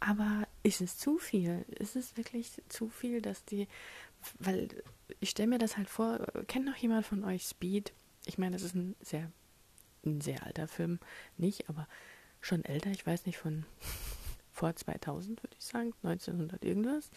aber 0.00 0.45
ist 0.66 0.80
es 0.80 0.98
zu 0.98 1.16
viel? 1.16 1.64
Ist 1.68 1.94
es 1.94 2.16
wirklich 2.16 2.60
zu 2.68 2.88
viel, 2.88 3.22
dass 3.22 3.44
die, 3.44 3.68
weil 4.40 4.68
ich 5.20 5.30
stelle 5.30 5.48
mir 5.48 5.58
das 5.58 5.76
halt 5.76 5.88
vor, 5.88 6.26
kennt 6.48 6.66
noch 6.66 6.76
jemand 6.76 7.06
von 7.06 7.22
euch 7.22 7.44
Speed? 7.44 7.92
Ich 8.24 8.36
meine, 8.36 8.56
das 8.56 8.62
ist 8.62 8.74
ein 8.74 8.96
sehr, 9.00 9.30
ein 10.04 10.20
sehr 10.20 10.42
alter 10.42 10.66
Film, 10.66 10.98
nicht, 11.36 11.68
aber 11.68 11.86
schon 12.40 12.64
älter, 12.64 12.90
ich 12.90 13.06
weiß 13.06 13.26
nicht, 13.26 13.38
von 13.38 13.64
vor 14.52 14.74
2000 14.74 15.40
würde 15.40 15.56
ich 15.56 15.64
sagen, 15.64 15.92
1900 16.02 16.64
irgendwas. 16.64 17.10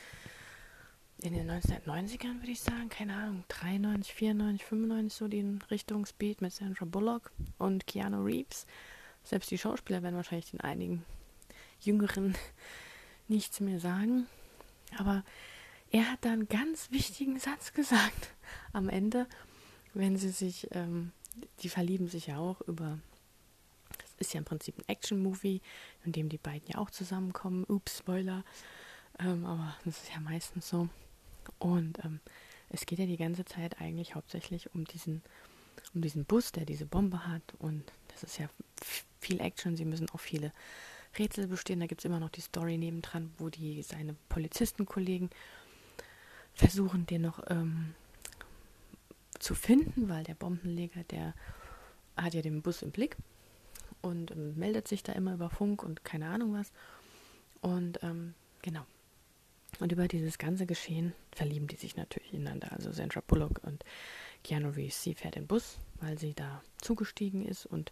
In 1.21 1.33
den 1.33 1.49
1990ern 1.49 2.41
würde 2.41 2.51
ich 2.51 2.61
sagen, 2.61 2.89
keine 2.89 3.15
Ahnung, 3.15 3.43
93, 3.47 4.13
94, 4.13 4.63
95 4.63 5.17
so 5.17 5.27
die 5.27 5.57
Richtung 5.71 6.05
Speed 6.05 6.41
mit 6.41 6.53
Sandra 6.53 6.85
Bullock 6.85 7.31
und 7.57 7.87
Keanu 7.87 8.23
Reeves. 8.23 8.67
Selbst 9.23 9.49
die 9.49 9.57
Schauspieler 9.57 10.03
werden 10.03 10.15
wahrscheinlich 10.15 10.51
den 10.51 10.61
einigen 10.61 11.03
Jüngeren 11.81 12.35
nichts 13.29 13.59
mehr 13.59 13.79
sagen. 13.79 14.27
Aber 14.97 15.23
er 15.91 16.11
hat 16.11 16.25
da 16.25 16.31
einen 16.31 16.47
ganz 16.47 16.91
wichtigen 16.91 17.39
Satz 17.39 17.73
gesagt 17.73 18.33
am 18.73 18.89
Ende, 18.89 19.27
wenn 19.93 20.17
sie 20.17 20.29
sich, 20.29 20.67
ähm, 20.71 21.11
die 21.61 21.69
verlieben 21.69 22.07
sich 22.07 22.27
ja 22.27 22.37
auch 22.37 22.61
über, 22.61 22.99
das 23.97 24.13
ist 24.19 24.33
ja 24.33 24.39
im 24.39 24.45
Prinzip 24.45 24.77
ein 24.77 24.87
Action-Movie, 24.87 25.61
in 26.05 26.11
dem 26.11 26.29
die 26.29 26.37
beiden 26.37 26.67
ja 26.67 26.77
auch 26.77 26.91
zusammenkommen. 26.91 27.65
Ups, 27.67 27.99
Spoiler. 27.99 28.43
Ähm, 29.19 29.45
aber 29.45 29.75
das 29.85 30.03
ist 30.03 30.11
ja 30.13 30.19
meistens 30.19 30.69
so. 30.69 30.89
Und 31.57 32.03
ähm, 32.03 32.19
es 32.69 32.85
geht 32.85 32.99
ja 32.99 33.05
die 33.05 33.17
ganze 33.17 33.45
Zeit 33.45 33.81
eigentlich 33.81 34.15
hauptsächlich 34.15 34.73
um 34.75 34.85
diesen, 34.85 35.23
um 35.93 36.01
diesen 36.01 36.25
Bus, 36.25 36.51
der 36.51 36.65
diese 36.65 36.85
Bombe 36.85 37.27
hat. 37.27 37.41
Und 37.57 37.91
das 38.09 38.23
ist 38.23 38.37
ja 38.37 38.47
viel 39.19 39.41
Action. 39.41 39.75
Sie 39.75 39.85
müssen 39.85 40.09
auch 40.11 40.19
viele 40.19 40.53
Rätsel 41.19 41.47
bestehen. 41.47 41.79
Da 41.79 41.85
gibt 41.85 42.01
es 42.01 42.05
immer 42.05 42.19
noch 42.19 42.29
die 42.29 42.41
Story 42.41 42.77
nebendran, 42.77 43.31
wo 43.37 43.49
die 43.49 43.81
seine 43.83 44.15
Polizistenkollegen 44.29 45.29
versuchen, 46.53 47.05
den 47.05 47.21
noch 47.21 47.43
ähm, 47.49 47.93
zu 49.37 49.55
finden, 49.55 50.09
weil 50.09 50.23
der 50.23 50.35
Bombenleger, 50.35 51.03
der 51.03 51.33
hat 52.15 52.33
ja 52.33 52.41
den 52.41 52.61
Bus 52.61 52.81
im 52.81 52.91
Blick 52.91 53.17
und 54.01 54.31
ähm, 54.31 54.55
meldet 54.57 54.87
sich 54.87 55.03
da 55.03 55.13
immer 55.13 55.33
über 55.33 55.49
Funk 55.49 55.83
und 55.83 56.03
keine 56.03 56.29
Ahnung 56.29 56.53
was. 56.53 56.71
Und 57.61 58.01
ähm, 58.03 58.33
genau. 58.61 58.85
Und 59.79 59.91
über 59.91 60.07
dieses 60.07 60.37
ganze 60.37 60.65
Geschehen 60.65 61.13
verlieben 61.31 61.67
die 61.67 61.75
sich 61.75 61.95
natürlich 61.95 62.33
ineinander. 62.33 62.71
Also 62.71 62.91
Sandra 62.91 63.21
Bullock 63.25 63.61
und 63.63 63.83
Keanu 64.43 64.69
Reeves, 64.69 65.03
sie 65.03 65.13
fährt 65.13 65.35
den 65.35 65.47
Bus, 65.47 65.77
weil 66.01 66.17
sie 66.17 66.33
da 66.33 66.63
zugestiegen 66.79 67.45
ist 67.45 67.65
und 67.65 67.91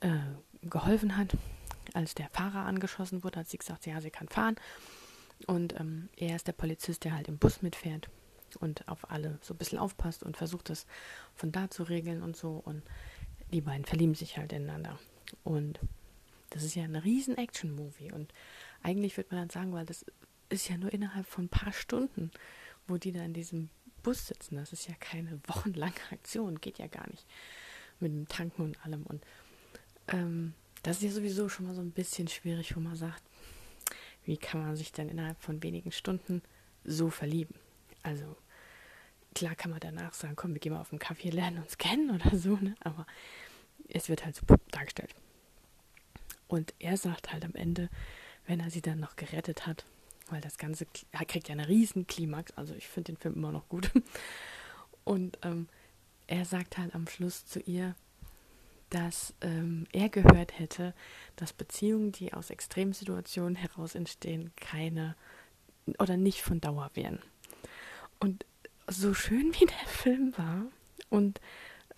äh, 0.00 0.18
geholfen 0.62 1.16
hat 1.16 1.36
als 1.94 2.14
der 2.14 2.28
Fahrer 2.30 2.66
angeschossen 2.66 3.24
wurde, 3.24 3.40
hat 3.40 3.48
sie 3.48 3.58
gesagt, 3.58 3.86
ja, 3.86 4.00
sie 4.00 4.10
kann 4.10 4.28
fahren. 4.28 4.56
Und 5.46 5.78
ähm, 5.78 6.08
er 6.16 6.36
ist 6.36 6.46
der 6.46 6.52
Polizist, 6.52 7.04
der 7.04 7.14
halt 7.14 7.28
im 7.28 7.38
Bus 7.38 7.62
mitfährt 7.62 8.08
und 8.60 8.86
auf 8.88 9.10
alle 9.10 9.38
so 9.42 9.54
ein 9.54 9.58
bisschen 9.58 9.78
aufpasst 9.78 10.22
und 10.22 10.36
versucht 10.36 10.70
das 10.70 10.86
von 11.34 11.52
da 11.52 11.70
zu 11.70 11.82
regeln 11.82 12.22
und 12.22 12.36
so. 12.36 12.62
Und 12.64 12.82
die 13.52 13.60
beiden 13.60 13.84
verlieben 13.84 14.14
sich 14.14 14.36
halt 14.36 14.52
ineinander. 14.52 14.98
Und 15.44 15.80
das 16.50 16.62
ist 16.62 16.74
ja 16.74 16.84
ein 16.84 16.96
riesen 16.96 17.36
Action-Movie. 17.36 18.12
Und 18.12 18.32
eigentlich 18.82 19.16
würde 19.16 19.34
man 19.34 19.42
dann 19.42 19.50
sagen, 19.50 19.72
weil 19.72 19.86
das 19.86 20.04
ist 20.48 20.68
ja 20.68 20.76
nur 20.76 20.92
innerhalb 20.92 21.26
von 21.26 21.44
ein 21.44 21.48
paar 21.48 21.72
Stunden, 21.72 22.30
wo 22.86 22.98
die 22.98 23.12
da 23.12 23.22
in 23.22 23.32
diesem 23.32 23.70
Bus 24.02 24.26
sitzen. 24.26 24.56
Das 24.56 24.72
ist 24.72 24.88
ja 24.88 24.94
keine 25.00 25.40
wochenlange 25.46 25.94
Aktion, 26.10 26.60
geht 26.60 26.78
ja 26.78 26.86
gar 26.86 27.08
nicht. 27.08 27.26
Mit 28.00 28.12
dem 28.12 28.28
Tanken 28.28 28.62
und 28.62 28.84
allem. 28.84 29.04
Und 29.04 29.24
ähm, 30.08 30.54
das 30.82 30.96
ist 30.96 31.02
ja 31.02 31.10
sowieso 31.10 31.48
schon 31.48 31.66
mal 31.66 31.74
so 31.74 31.80
ein 31.80 31.92
bisschen 31.92 32.28
schwierig, 32.28 32.74
wo 32.76 32.80
man 32.80 32.96
sagt, 32.96 33.22
wie 34.24 34.36
kann 34.36 34.60
man 34.60 34.76
sich 34.76 34.92
denn 34.92 35.08
innerhalb 35.08 35.40
von 35.42 35.62
wenigen 35.62 35.92
Stunden 35.92 36.42
so 36.84 37.10
verlieben? 37.10 37.54
Also 38.02 38.36
klar 39.34 39.54
kann 39.54 39.70
man 39.70 39.80
danach 39.80 40.14
sagen, 40.14 40.36
komm, 40.36 40.54
wir 40.54 40.60
gehen 40.60 40.72
mal 40.72 40.80
auf 40.80 40.92
einen 40.92 40.98
Kaffee, 40.98 41.30
lernen 41.30 41.58
uns 41.58 41.78
kennen 41.78 42.10
oder 42.10 42.36
so, 42.36 42.56
ne? 42.56 42.74
aber 42.80 43.06
es 43.88 44.08
wird 44.08 44.24
halt 44.24 44.36
so 44.36 44.42
dargestellt. 44.70 45.14
Und 46.48 46.74
er 46.78 46.96
sagt 46.96 47.32
halt 47.32 47.44
am 47.44 47.54
Ende, 47.54 47.88
wenn 48.46 48.60
er 48.60 48.70
sie 48.70 48.82
dann 48.82 49.00
noch 49.00 49.16
gerettet 49.16 49.66
hat, 49.66 49.84
weil 50.28 50.40
das 50.40 50.58
Ganze, 50.58 50.86
er 51.10 51.24
kriegt 51.24 51.48
ja 51.48 51.54
eine 51.54 51.68
riesen 51.68 52.06
Klimax, 52.06 52.52
also 52.52 52.74
ich 52.74 52.88
finde 52.88 53.12
den 53.12 53.16
Film 53.18 53.34
immer 53.34 53.52
noch 53.52 53.68
gut. 53.68 53.90
Und 55.04 55.38
ähm, 55.42 55.68
er 56.26 56.44
sagt 56.44 56.78
halt 56.78 56.94
am 56.94 57.06
Schluss 57.08 57.46
zu 57.46 57.60
ihr, 57.60 57.94
dass 58.92 59.34
ähm, 59.40 59.86
er 59.92 60.10
gehört 60.10 60.58
hätte, 60.58 60.94
dass 61.36 61.54
Beziehungen, 61.54 62.12
die 62.12 62.34
aus 62.34 62.50
Extremsituationen 62.50 63.56
heraus 63.56 63.94
entstehen, 63.94 64.52
keine 64.56 65.16
oder 65.98 66.18
nicht 66.18 66.42
von 66.42 66.60
Dauer 66.60 66.90
wären. 66.92 67.18
Und 68.20 68.44
so 68.86 69.14
schön 69.14 69.54
wie 69.54 69.66
der 69.66 69.88
Film 69.88 70.36
war 70.36 70.66
und 71.08 71.40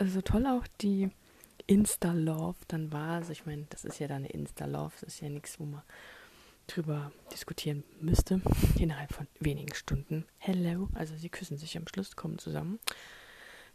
so 0.01 0.21
toll 0.21 0.47
auch 0.47 0.65
die 0.81 1.09
Insta-Love 1.67 2.59
dann 2.69 2.93
war, 2.93 3.15
also 3.15 3.33
ich 3.33 3.45
meine, 3.45 3.65
das 3.69 3.83
ist 3.83 3.99
ja 3.99 4.07
dann 4.07 4.17
eine 4.17 4.29
Insta-Love, 4.29 4.93
das 5.01 5.15
ist 5.15 5.21
ja 5.21 5.29
nichts, 5.29 5.59
wo 5.59 5.65
man 5.65 5.81
drüber 6.67 7.11
diskutieren 7.33 7.83
müsste, 7.99 8.41
innerhalb 8.79 9.11
von 9.11 9.27
wenigen 9.39 9.73
Stunden. 9.73 10.25
Hello, 10.37 10.87
also 10.93 11.15
sie 11.17 11.29
küssen 11.29 11.57
sich 11.57 11.77
am 11.77 11.87
Schluss, 11.87 12.15
kommen 12.15 12.39
zusammen. 12.39 12.79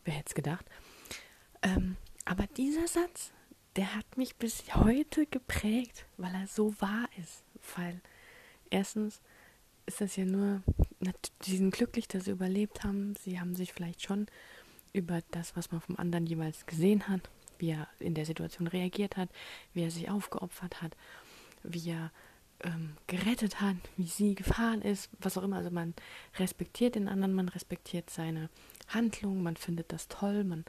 Wer 0.05 0.15
hätte 0.15 0.29
es 0.29 0.35
gedacht? 0.35 0.65
Ähm, 1.62 1.97
aber 2.31 2.47
dieser 2.47 2.87
Satz, 2.87 3.33
der 3.75 3.97
hat 3.97 4.17
mich 4.17 4.37
bis 4.37 4.77
heute 4.77 5.27
geprägt, 5.27 6.07
weil 6.17 6.33
er 6.33 6.47
so 6.47 6.81
wahr 6.81 7.09
ist. 7.21 7.43
Weil 7.75 8.01
erstens 8.71 9.21
ist 9.87 10.01
das 10.01 10.15
ja 10.15 10.25
nur, 10.25 10.63
sie 11.43 11.57
sind 11.57 11.75
glücklich, 11.75 12.07
dass 12.07 12.27
sie 12.27 12.31
überlebt 12.31 12.85
haben. 12.85 13.17
Sie 13.17 13.41
haben 13.41 13.57
sich 13.57 13.73
vielleicht 13.73 14.03
schon 14.03 14.29
über 14.93 15.23
das, 15.33 15.57
was 15.57 15.73
man 15.73 15.81
vom 15.81 15.97
anderen 15.97 16.25
jeweils 16.25 16.67
gesehen 16.67 17.09
hat, 17.09 17.29
wie 17.59 17.71
er 17.71 17.89
in 17.99 18.15
der 18.15 18.27
Situation 18.27 18.69
reagiert 18.69 19.17
hat, 19.17 19.29
wie 19.75 19.83
er 19.83 19.91
sich 19.91 20.09
aufgeopfert 20.09 20.83
hat, 20.83 20.97
wie 21.65 21.91
er 21.91 22.13
ähm, 22.63 22.97
gerettet 23.09 23.61
hat, 23.61 23.75
wie 23.97 24.07
sie 24.07 24.37
gefahren 24.37 24.83
ist, 24.83 25.11
was 25.19 25.37
auch 25.37 25.43
immer. 25.43 25.57
Also 25.57 25.73
man 25.73 25.95
respektiert 26.39 26.95
den 26.95 27.09
anderen, 27.09 27.35
man 27.35 27.49
respektiert 27.49 28.09
seine 28.09 28.51
Handlung, 28.87 29.43
man 29.43 29.57
findet 29.57 29.91
das 29.91 30.07
toll, 30.07 30.45
man 30.45 30.65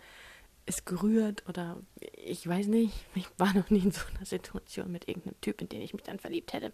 ist 0.65 0.85
gerührt 0.85 1.47
oder 1.47 1.81
ich 1.99 2.47
weiß 2.47 2.67
nicht, 2.67 2.93
ich 3.15 3.27
war 3.37 3.53
noch 3.53 3.69
nie 3.69 3.79
in 3.79 3.91
so 3.91 4.01
einer 4.15 4.25
Situation 4.25 4.91
mit 4.91 5.07
irgendeinem 5.07 5.39
Typ, 5.41 5.61
in 5.61 5.69
den 5.69 5.81
ich 5.81 5.93
mich 5.93 6.03
dann 6.03 6.19
verliebt 6.19 6.53
hätte. 6.53 6.71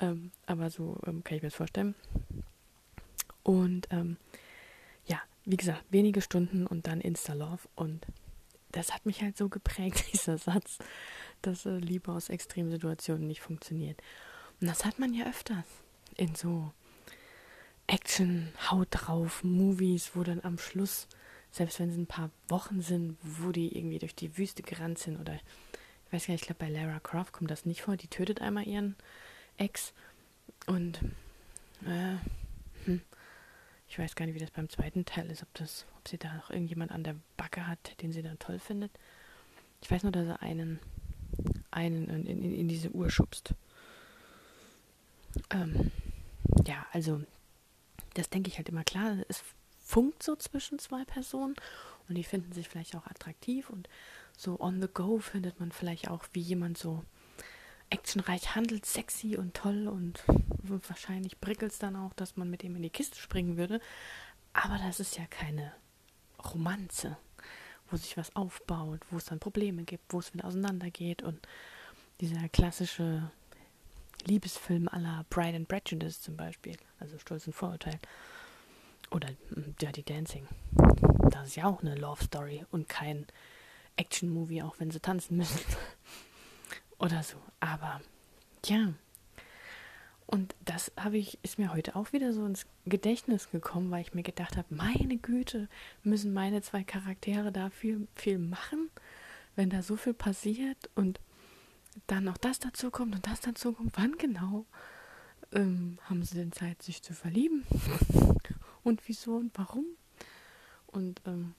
Ähm, 0.00 0.32
aber 0.46 0.70
so 0.70 0.98
ähm, 1.06 1.22
kann 1.22 1.36
ich 1.36 1.42
mir 1.42 1.48
das 1.48 1.56
vorstellen. 1.56 1.94
Und 3.42 3.88
ähm, 3.90 4.16
ja, 5.06 5.20
wie 5.44 5.56
gesagt, 5.56 5.84
wenige 5.90 6.22
Stunden 6.22 6.66
und 6.66 6.86
dann 6.86 7.00
Insta-Love 7.00 7.68
und 7.74 8.06
das 8.72 8.94
hat 8.94 9.04
mich 9.06 9.22
halt 9.22 9.36
so 9.36 9.48
geprägt, 9.48 10.04
dieser 10.12 10.38
Satz, 10.38 10.78
dass 11.42 11.66
äh, 11.66 11.78
Liebe 11.78 12.12
aus 12.12 12.28
Extremsituationen 12.28 13.26
nicht 13.26 13.40
funktioniert. 13.40 14.00
Und 14.60 14.68
das 14.68 14.84
hat 14.84 14.98
man 14.98 15.14
ja 15.14 15.26
öfters 15.26 15.64
in 16.16 16.34
so 16.34 16.72
Action, 17.86 18.52
Haut 18.70 18.88
drauf, 18.90 19.42
Movies, 19.42 20.12
wo 20.14 20.22
dann 20.22 20.40
am 20.44 20.58
Schluss, 20.58 21.08
selbst 21.50 21.80
wenn 21.80 21.90
es 21.90 21.96
ein 21.96 22.06
paar 22.06 22.30
Wochen 22.48 22.80
sind, 22.80 23.16
wo 23.22 23.52
die 23.52 23.76
irgendwie 23.76 23.98
durch 23.98 24.14
die 24.14 24.36
Wüste 24.38 24.62
gerannt 24.62 24.98
sind 24.98 25.18
oder 25.18 25.34
ich 25.34 26.12
weiß 26.12 26.26
gar 26.26 26.32
nicht, 26.32 26.42
ich 26.42 26.46
glaube 26.46 26.64
bei 26.64 26.70
Lara 26.70 27.00
Croft 27.00 27.32
kommt 27.32 27.50
das 27.50 27.66
nicht 27.66 27.82
vor, 27.82 27.96
die 27.96 28.08
tötet 28.08 28.40
einmal 28.40 28.66
ihren 28.66 28.96
Ex 29.56 29.92
und 30.66 31.00
äh, 31.86 32.16
hm, 32.84 33.00
ich 33.88 33.98
weiß 33.98 34.14
gar 34.14 34.26
nicht, 34.26 34.34
wie 34.34 34.40
das 34.40 34.52
beim 34.52 34.68
zweiten 34.68 35.04
Teil 35.04 35.30
ist, 35.30 35.42
ob 35.42 35.52
das, 35.54 35.84
ob 35.98 36.08
sie 36.08 36.18
da 36.18 36.32
noch 36.34 36.50
irgendjemand 36.50 36.92
an 36.92 37.02
der 37.04 37.16
Backe 37.36 37.66
hat, 37.66 38.00
den 38.02 38.12
sie 38.12 38.22
dann 38.22 38.38
toll 38.38 38.58
findet. 38.58 38.92
Ich 39.82 39.90
weiß 39.90 40.04
nur, 40.04 40.12
dass 40.12 40.28
er 40.28 40.42
einen, 40.42 40.78
einen 41.70 42.08
in, 42.08 42.26
in, 42.26 42.54
in 42.54 42.68
diese 42.68 42.90
Uhr 42.90 43.10
schubst. 43.10 43.54
Ähm, 45.50 45.90
ja, 46.66 46.86
also 46.92 47.20
das 48.14 48.30
denke 48.30 48.48
ich 48.48 48.58
halt 48.58 48.68
immer 48.68 48.84
klar. 48.84 49.16
Es 49.28 49.42
funkt 49.90 50.22
so 50.22 50.36
zwischen 50.36 50.78
zwei 50.78 51.04
Personen 51.04 51.56
und 52.08 52.14
die 52.14 52.22
finden 52.22 52.52
sich 52.52 52.68
vielleicht 52.68 52.94
auch 52.94 53.06
attraktiv 53.06 53.70
und 53.70 53.88
so 54.36 54.60
on 54.60 54.80
the 54.80 54.86
go 54.86 55.18
findet 55.18 55.58
man 55.58 55.72
vielleicht 55.72 56.08
auch, 56.08 56.24
wie 56.32 56.40
jemand 56.40 56.78
so 56.78 57.02
actionreich 57.90 58.54
handelt, 58.54 58.86
sexy 58.86 59.36
und 59.36 59.54
toll 59.54 59.88
und 59.88 60.22
wahrscheinlich 60.88 61.40
prickelt 61.40 61.72
es 61.72 61.80
dann 61.80 61.96
auch, 61.96 62.14
dass 62.14 62.36
man 62.36 62.48
mit 62.48 62.62
ihm 62.62 62.76
in 62.76 62.82
die 62.82 62.90
Kiste 62.90 63.18
springen 63.18 63.56
würde. 63.56 63.80
Aber 64.52 64.78
das 64.78 65.00
ist 65.00 65.18
ja 65.18 65.26
keine 65.26 65.72
Romanze, 66.52 67.16
wo 67.90 67.96
sich 67.96 68.16
was 68.16 68.34
aufbaut, 68.36 69.00
wo 69.10 69.16
es 69.16 69.24
dann 69.24 69.40
Probleme 69.40 69.82
gibt, 69.82 70.12
wo 70.12 70.20
es 70.20 70.32
wieder 70.32 70.44
auseinandergeht 70.44 71.24
und 71.24 71.48
dieser 72.20 72.48
klassische 72.48 73.28
Liebesfilm 74.24 74.86
aller 74.86 75.26
Bride 75.30 75.56
and 75.56 75.68
Prejudice 75.68 76.22
zum 76.22 76.36
Beispiel, 76.36 76.76
also 77.00 77.18
Stolz 77.18 77.48
und 77.48 77.54
Vorurteil. 77.54 77.98
Oder 79.10 79.28
hm, 79.54 79.74
Dirty 79.80 80.02
Dancing. 80.02 80.46
Das 81.30 81.48
ist 81.48 81.56
ja 81.56 81.64
auch 81.64 81.82
eine 81.82 81.94
Love 81.94 82.24
Story 82.24 82.64
und 82.70 82.88
kein 82.88 83.26
Action-Movie, 83.96 84.62
auch 84.62 84.76
wenn 84.78 84.90
sie 84.90 85.00
tanzen 85.00 85.36
müssen. 85.36 85.60
Oder 86.98 87.22
so. 87.22 87.36
Aber 87.60 88.00
ja. 88.66 88.92
Und 90.26 90.54
das 90.64 90.92
habe 90.96 91.18
ich, 91.18 91.38
ist 91.42 91.58
mir 91.58 91.72
heute 91.72 91.96
auch 91.96 92.12
wieder 92.12 92.32
so 92.32 92.46
ins 92.46 92.66
Gedächtnis 92.86 93.50
gekommen, 93.50 93.90
weil 93.90 94.02
ich 94.02 94.14
mir 94.14 94.22
gedacht 94.22 94.56
habe, 94.56 94.72
meine 94.72 95.16
Güte, 95.16 95.68
müssen 96.04 96.32
meine 96.32 96.62
zwei 96.62 96.84
Charaktere 96.84 97.50
da 97.50 97.70
viel, 97.70 98.06
viel 98.14 98.38
machen, 98.38 98.90
wenn 99.56 99.70
da 99.70 99.82
so 99.82 99.96
viel 99.96 100.14
passiert 100.14 100.88
und 100.94 101.20
dann 102.06 102.24
noch 102.24 102.36
das 102.36 102.60
dazu 102.60 102.90
kommt 102.92 103.14
und 103.16 103.26
das 103.26 103.40
dazu 103.40 103.72
kommt. 103.72 103.96
Wann 103.96 104.16
genau 104.18 104.66
ähm, 105.52 105.98
haben 106.04 106.22
sie 106.22 106.36
denn 106.36 106.52
Zeit, 106.52 106.80
sich 106.82 107.02
zu 107.02 107.12
verlieben? 107.12 107.66
und 108.90 109.08
wieso 109.08 109.36
und 109.36 109.50
warum? 109.54 109.86
Und 110.86 111.22
ähm, 111.26 111.54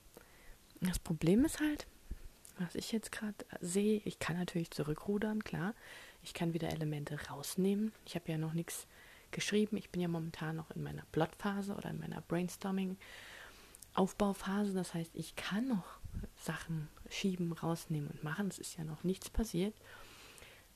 das 0.82 1.00
Problem 1.00 1.44
ist 1.46 1.60
halt, 1.60 1.88
was 2.60 2.76
ich 2.76 2.92
jetzt 2.92 3.12
gerade 3.12 3.34
sehe, 3.62 4.04
ich 4.06 4.20
kann 4.20 4.38
natürlich 4.38 4.70
zurückrudern, 4.72 5.44
klar. 5.44 5.74
Ich 6.22 6.36
kann 6.36 6.54
wieder 6.54 6.70
Elemente 6.70 7.18
rausnehmen. 7.30 7.92
Ich 8.06 8.14
habe 8.16 8.32
ja 8.32 8.38
noch 8.38 8.54
nichts 8.54 8.86
geschrieben. 9.32 9.78
Ich 9.78 9.90
bin 9.90 10.02
ja 10.02 10.08
momentan 10.08 10.58
noch 10.58 10.70
in 10.72 10.84
meiner 10.84 11.04
Plotphase 11.12 11.74
oder 11.74 11.90
in 11.90 12.00
meiner 12.00 12.22
Brainstorming-Aufbauphase. 12.22 14.74
Das 14.74 14.94
heißt, 14.94 15.16
ich 15.16 15.36
kann 15.36 15.68
noch 15.68 15.98
Sachen 16.36 16.88
schieben, 17.10 17.52
rausnehmen 17.54 18.10
und 18.10 18.24
machen. 18.24 18.50
Es 18.50 18.60
ist 18.60 18.78
ja 18.78 18.84
noch 18.84 19.04
nichts 19.04 19.32
passiert. 19.32 19.74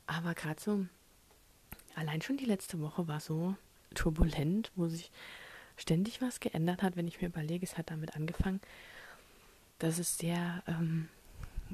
Aber 0.08 0.34
gerade 0.34 0.62
so, 0.62 0.88
allein 1.96 2.24
schon 2.24 2.38
die 2.38 2.46
letzte 2.46 2.80
Woche 2.80 3.08
war 3.08 3.20
so 3.20 3.56
turbulent, 3.94 4.72
wo 4.76 4.88
sich 4.88 5.12
ständig 5.78 6.22
was 6.22 6.40
geändert 6.40 6.84
hat, 6.84 6.96
wenn 6.96 7.08
ich 7.08 7.22
mir 7.22 7.28
überlege, 7.28 7.66
es 7.66 7.78
hat 7.78 7.90
damit 7.92 8.16
angefangen, 8.16 8.62
dass 9.80 10.00
es 10.00 10.18
sehr 10.18 10.64
ähm, 10.68 11.10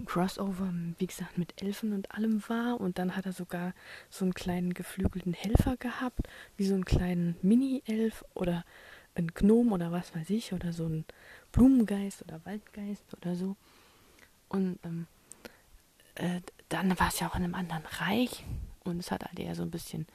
Crossover, 0.06 0.74
wie 0.98 1.08
gesagt, 1.08 1.38
mit 1.38 1.62
Elfen 1.62 1.94
und 1.94 2.12
allem 2.12 2.42
war. 2.48 2.80
Und 2.80 2.98
dann 2.98 3.16
hat 3.16 3.26
er 3.26 3.34
sogar 3.34 3.74
so 4.10 4.26
einen 4.26 4.34
kleinen 4.34 4.74
geflügelten 4.74 5.34
Helfer 5.34 5.78
gehabt, 5.78 6.28
wie 6.58 6.66
so 6.66 6.74
einen 6.74 6.86
kleinen 6.86 7.36
Mini-Elf 7.42 8.24
oder 8.34 8.64
ein 9.16 9.28
Gnom 9.28 9.74
oder 9.74 9.92
was 9.92 10.16
weiß 10.16 10.30
ich, 10.30 10.54
oder 10.54 10.72
so 10.72 10.86
ein 10.86 11.06
Blumengeist 11.52 12.22
oder 12.24 12.44
Waldgeist 12.46 13.06
oder 13.18 13.36
so. 13.36 13.56
Und 14.48 14.80
ähm, 14.84 15.08
äh, 16.16 16.42
dann 16.70 16.98
war 17.00 17.10
es 17.10 17.20
ja 17.20 17.28
auch 17.28 17.36
in 17.36 17.44
einem 17.44 17.56
anderen 17.56 17.86
Reich 17.86 18.46
und 18.84 19.00
es 19.00 19.12
hat 19.12 19.26
halt 19.26 19.40
eher 19.40 19.56
so 19.56 19.64
ein 19.64 19.72
bisschen 19.72 20.08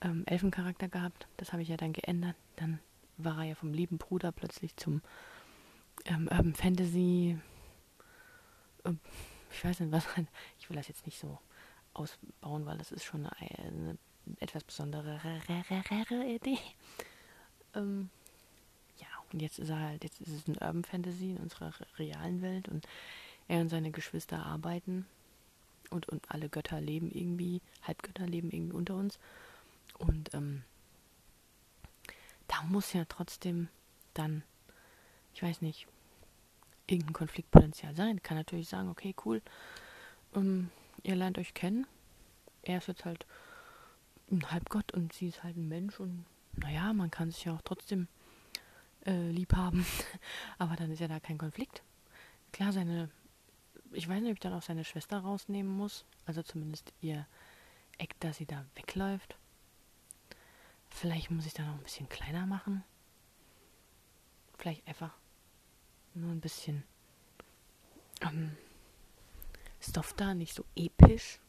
ähm, 0.00 0.24
Elfencharakter 0.26 0.88
gehabt. 0.88 1.26
Das 1.36 1.52
habe 1.52 1.62
ich 1.62 1.68
ja 1.68 1.76
dann 1.76 1.92
geändert. 1.92 2.36
Dann 2.56 2.80
war 3.24 3.38
er 3.38 3.44
ja 3.44 3.54
vom 3.54 3.72
lieben 3.72 3.98
Bruder 3.98 4.32
plötzlich 4.32 4.76
zum 4.76 5.02
ähm, 6.06 6.28
Urban 6.30 6.54
Fantasy 6.54 7.38
ähm, 8.84 9.00
ich 9.52 9.64
weiß 9.64 9.80
nicht, 9.80 9.92
was, 9.92 10.06
ich 10.58 10.68
will 10.68 10.76
das 10.76 10.88
jetzt 10.88 11.06
nicht 11.06 11.18
so 11.18 11.38
ausbauen, 11.94 12.66
weil 12.66 12.78
das 12.78 12.92
ist 12.92 13.04
schon 13.04 13.26
eine, 13.26 13.58
eine 13.58 13.98
etwas 14.38 14.64
besondere 14.64 15.18
Idee. 16.26 16.58
Ähm, 17.74 18.10
ja, 18.98 19.06
und 19.32 19.42
jetzt 19.42 19.58
ist 19.58 19.70
er 19.70 19.78
halt, 19.80 20.04
jetzt 20.04 20.20
ist 20.20 20.32
es 20.32 20.46
ein 20.46 20.56
Urban 20.56 20.84
Fantasy 20.84 21.30
in 21.30 21.38
unserer 21.38 21.72
realen 21.98 22.42
Welt 22.42 22.68
und 22.68 22.86
er 23.48 23.60
und 23.60 23.68
seine 23.68 23.90
Geschwister 23.90 24.44
arbeiten 24.44 25.06
und, 25.90 26.08
und 26.08 26.30
alle 26.30 26.48
Götter 26.48 26.80
leben 26.80 27.10
irgendwie, 27.10 27.60
Halbgötter 27.82 28.26
leben 28.26 28.50
irgendwie 28.50 28.76
unter 28.76 28.94
uns. 28.94 29.18
Und 29.98 30.32
ähm, 30.34 30.62
muss 32.64 32.92
ja 32.92 33.04
trotzdem 33.04 33.68
dann, 34.14 34.42
ich 35.32 35.42
weiß 35.42 35.62
nicht, 35.62 35.86
irgendein 36.86 37.12
Konfliktpotenzial 37.12 37.94
sein. 37.94 38.22
Kann 38.22 38.36
natürlich 38.36 38.68
sagen, 38.68 38.88
okay, 38.88 39.14
cool, 39.24 39.42
ähm, 40.34 40.70
ihr 41.02 41.16
lernt 41.16 41.38
euch 41.38 41.54
kennen. 41.54 41.86
Er 42.62 42.78
ist 42.78 42.88
jetzt 42.88 43.04
halt 43.04 43.26
ein 44.30 44.50
Halbgott 44.50 44.92
und 44.92 45.12
sie 45.12 45.28
ist 45.28 45.42
halt 45.42 45.56
ein 45.56 45.68
Mensch 45.68 45.98
und 45.98 46.24
naja, 46.56 46.92
man 46.92 47.10
kann 47.10 47.30
sich 47.30 47.44
ja 47.44 47.54
auch 47.54 47.62
trotzdem 47.62 48.08
äh, 49.06 49.30
lieb 49.30 49.54
haben. 49.54 49.86
Aber 50.58 50.76
dann 50.76 50.90
ist 50.90 51.00
ja 51.00 51.08
da 51.08 51.20
kein 51.20 51.38
Konflikt. 51.38 51.82
Klar, 52.52 52.72
seine, 52.72 53.10
ich 53.92 54.08
weiß 54.08 54.20
nicht, 54.20 54.30
ob 54.30 54.34
ich 54.34 54.40
dann 54.40 54.52
auch 54.52 54.62
seine 54.62 54.84
Schwester 54.84 55.18
rausnehmen 55.18 55.72
muss. 55.72 56.04
Also 56.26 56.42
zumindest 56.42 56.92
ihr 57.00 57.26
Eck, 57.98 58.18
dass 58.20 58.38
sie 58.38 58.46
da 58.46 58.64
wegläuft. 58.74 59.36
Vielleicht 60.90 61.30
muss 61.30 61.46
ich 61.46 61.54
da 61.54 61.62
noch 61.64 61.74
ein 61.74 61.82
bisschen 61.82 62.08
kleiner 62.08 62.46
machen. 62.46 62.84
Vielleicht 64.58 64.86
einfach 64.86 65.14
nur 66.14 66.30
ein 66.30 66.40
bisschen 66.40 66.82
ähm, 68.20 68.56
da, 70.16 70.34
nicht 70.34 70.54
so 70.54 70.64
episch. 70.76 71.40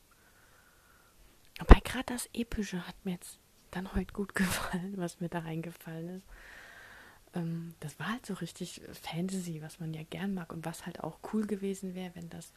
Aber 1.59 1.75
gerade 1.81 2.05
das 2.05 2.29
Epische 2.33 2.87
hat 2.87 2.95
mir 3.03 3.11
jetzt 3.13 3.39
dann 3.71 3.93
heute 3.93 4.13
gut 4.13 4.33
gefallen, 4.35 4.93
was 4.97 5.19
mir 5.19 5.29
da 5.29 5.39
reingefallen 5.39 6.17
ist. 6.17 6.25
ähm, 7.35 7.73
das 7.79 7.99
war 7.99 8.09
halt 8.09 8.25
so 8.25 8.35
richtig 8.35 8.81
Fantasy, 8.93 9.61
was 9.61 9.79
man 9.79 9.93
ja 9.93 10.03
gern 10.03 10.33
mag 10.33 10.51
und 10.53 10.65
was 10.65 10.85
halt 10.85 11.03
auch 11.03 11.19
cool 11.33 11.45
gewesen 11.45 11.95
wäre, 11.95 12.15
wenn 12.15 12.29
das 12.29 12.51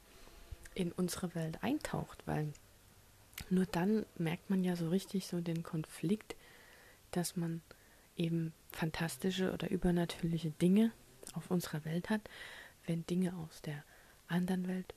in 0.75 0.93
unsere 0.93 1.35
Welt 1.35 1.63
eintaucht, 1.63 2.27
weil 2.27 2.53
nur 3.51 3.67
dann 3.67 4.07
merkt 4.17 4.51
man 4.51 4.65
ja 4.65 4.77
so 4.77 4.89
richtig 4.89 5.27
so 5.27 5.41
den 5.41 5.63
Konflikt, 5.63 6.37
dass 7.17 7.37
man 7.37 7.63
eben 8.17 8.53
fantastische 8.71 9.53
oder 9.53 9.71
übernatürliche 9.71 10.51
Dinge 10.51 10.93
auf 11.33 11.51
unserer 11.51 11.85
Welt 11.85 12.11
hat, 12.11 12.21
wenn 12.87 13.07
Dinge 13.07 13.35
aus 13.37 13.63
der 13.63 13.85
anderen 14.29 14.69
Welt 14.69 14.95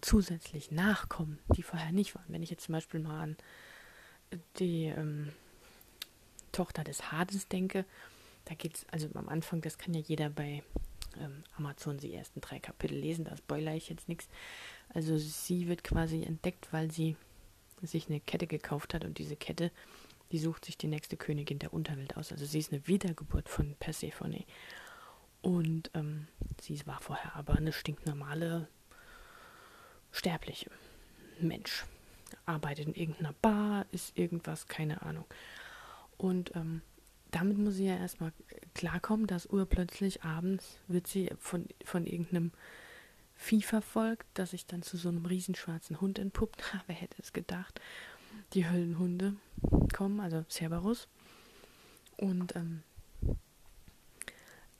zusätzlich 0.00 0.70
nachkommen, 0.70 1.38
die 1.54 1.62
vorher 1.62 1.92
nicht 1.92 2.14
waren. 2.14 2.26
Wenn 2.28 2.42
ich 2.42 2.50
jetzt 2.50 2.64
zum 2.64 2.74
Beispiel 2.74 3.00
mal 3.00 3.22
an 3.22 3.36
die 4.58 4.86
ähm, 4.86 5.32
Tochter 6.52 6.84
des 6.84 7.12
Hades 7.12 7.48
denke, 7.48 7.84
da 8.46 8.54
geht 8.54 8.76
es, 8.76 8.86
also 8.90 9.08
am 9.14 9.28
Anfang, 9.28 9.60
das 9.60 9.78
kann 9.78 9.94
ja 9.94 10.00
jeder 10.00 10.30
bei 10.30 10.62
ähm, 11.20 11.42
Amazon 11.56 11.98
die 11.98 12.14
ersten 12.14 12.40
drei 12.40 12.58
Kapitel 12.58 12.96
lesen, 12.96 13.24
da 13.24 13.36
spoilere 13.36 13.76
ich 13.76 13.88
jetzt 13.88 14.08
nichts. 14.08 14.28
Also 14.92 15.18
sie 15.18 15.68
wird 15.68 15.84
quasi 15.84 16.22
entdeckt, 16.22 16.72
weil 16.72 16.90
sie 16.90 17.16
sich 17.82 18.08
eine 18.08 18.20
Kette 18.20 18.46
gekauft 18.46 18.94
hat 18.94 19.04
und 19.04 19.18
diese 19.18 19.36
Kette, 19.36 19.70
die 20.32 20.38
sucht 20.38 20.64
sich 20.64 20.78
die 20.78 20.86
nächste 20.86 21.16
Königin 21.16 21.58
der 21.58 21.72
Unterwelt 21.72 22.16
aus. 22.16 22.32
Also 22.32 22.44
sie 22.44 22.58
ist 22.58 22.72
eine 22.72 22.86
Wiedergeburt 22.86 23.48
von 23.48 23.74
Persephone. 23.80 24.44
Und 25.42 25.90
ähm, 25.94 26.28
sie 26.60 26.86
war 26.86 27.00
vorher 27.00 27.34
aber 27.34 27.54
eine 27.54 27.72
stinknormale 27.72 28.68
Sterbliche. 30.12 30.70
Mensch. 31.40 31.84
Arbeitet 32.46 32.86
in 32.86 32.94
irgendeiner 32.94 33.34
Bar, 33.40 33.86
ist 33.92 34.16
irgendwas, 34.16 34.66
keine 34.68 35.02
Ahnung. 35.02 35.24
Und 36.16 36.54
ähm, 36.54 36.82
damit 37.30 37.58
muss 37.58 37.74
sie 37.74 37.86
ja 37.86 37.96
erstmal 37.96 38.32
klarkommen, 38.74 39.26
dass 39.26 39.46
urplötzlich 39.46 40.22
abends 40.22 40.78
wird 40.88 41.06
sie 41.06 41.30
von, 41.38 41.66
von 41.84 42.06
irgendeinem 42.06 42.52
Vieh 43.34 43.62
verfolgt, 43.62 44.26
das 44.34 44.50
sich 44.50 44.66
dann 44.66 44.82
zu 44.82 44.96
so 44.96 45.08
einem 45.08 45.24
riesenschwarzen 45.24 46.00
Hund 46.00 46.18
entpuppt. 46.18 46.62
Wer 46.86 46.94
hätte 46.94 47.16
es 47.22 47.32
gedacht? 47.32 47.80
Die 48.54 48.68
Höllenhunde 48.68 49.36
kommen, 49.92 50.20
also 50.20 50.44
Cerberus. 50.48 51.08
Und 52.16 52.54
ähm, 52.56 52.82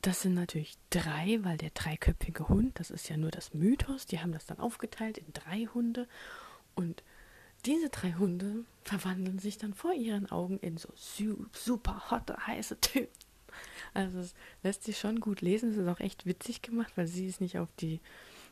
das 0.02 0.22
sind 0.22 0.34
natürlich 0.34 0.78
drei, 0.88 1.38
weil 1.42 1.58
der 1.58 1.70
dreiköpfige 1.70 2.48
Hund, 2.48 2.80
das 2.80 2.90
ist 2.90 3.08
ja 3.08 3.16
nur 3.16 3.30
das 3.30 3.52
Mythos, 3.52 4.06
die 4.06 4.20
haben 4.20 4.32
das 4.32 4.46
dann 4.46 4.58
aufgeteilt 4.58 5.18
in 5.18 5.32
drei 5.32 5.66
Hunde. 5.66 6.08
Und 6.74 7.02
diese 7.66 7.90
drei 7.90 8.12
Hunde 8.14 8.64
verwandeln 8.82 9.38
sich 9.38 9.58
dann 9.58 9.74
vor 9.74 9.92
ihren 9.92 10.30
Augen 10.30 10.58
in 10.60 10.78
so 10.78 10.88
super 11.52 12.10
hotte, 12.10 12.46
heiße 12.46 12.80
Typen. 12.80 13.12
Also 13.92 14.20
es 14.20 14.34
lässt 14.62 14.84
sich 14.84 14.98
schon 14.98 15.20
gut 15.20 15.40
lesen. 15.40 15.70
Es 15.70 15.76
ist 15.76 15.88
auch 15.88 16.00
echt 16.00 16.24
witzig 16.24 16.62
gemacht, 16.62 16.92
weil 16.96 17.06
sie 17.06 17.26
ist 17.26 17.40
nicht 17.40 17.58
auf 17.58 17.68
die, 17.72 18.00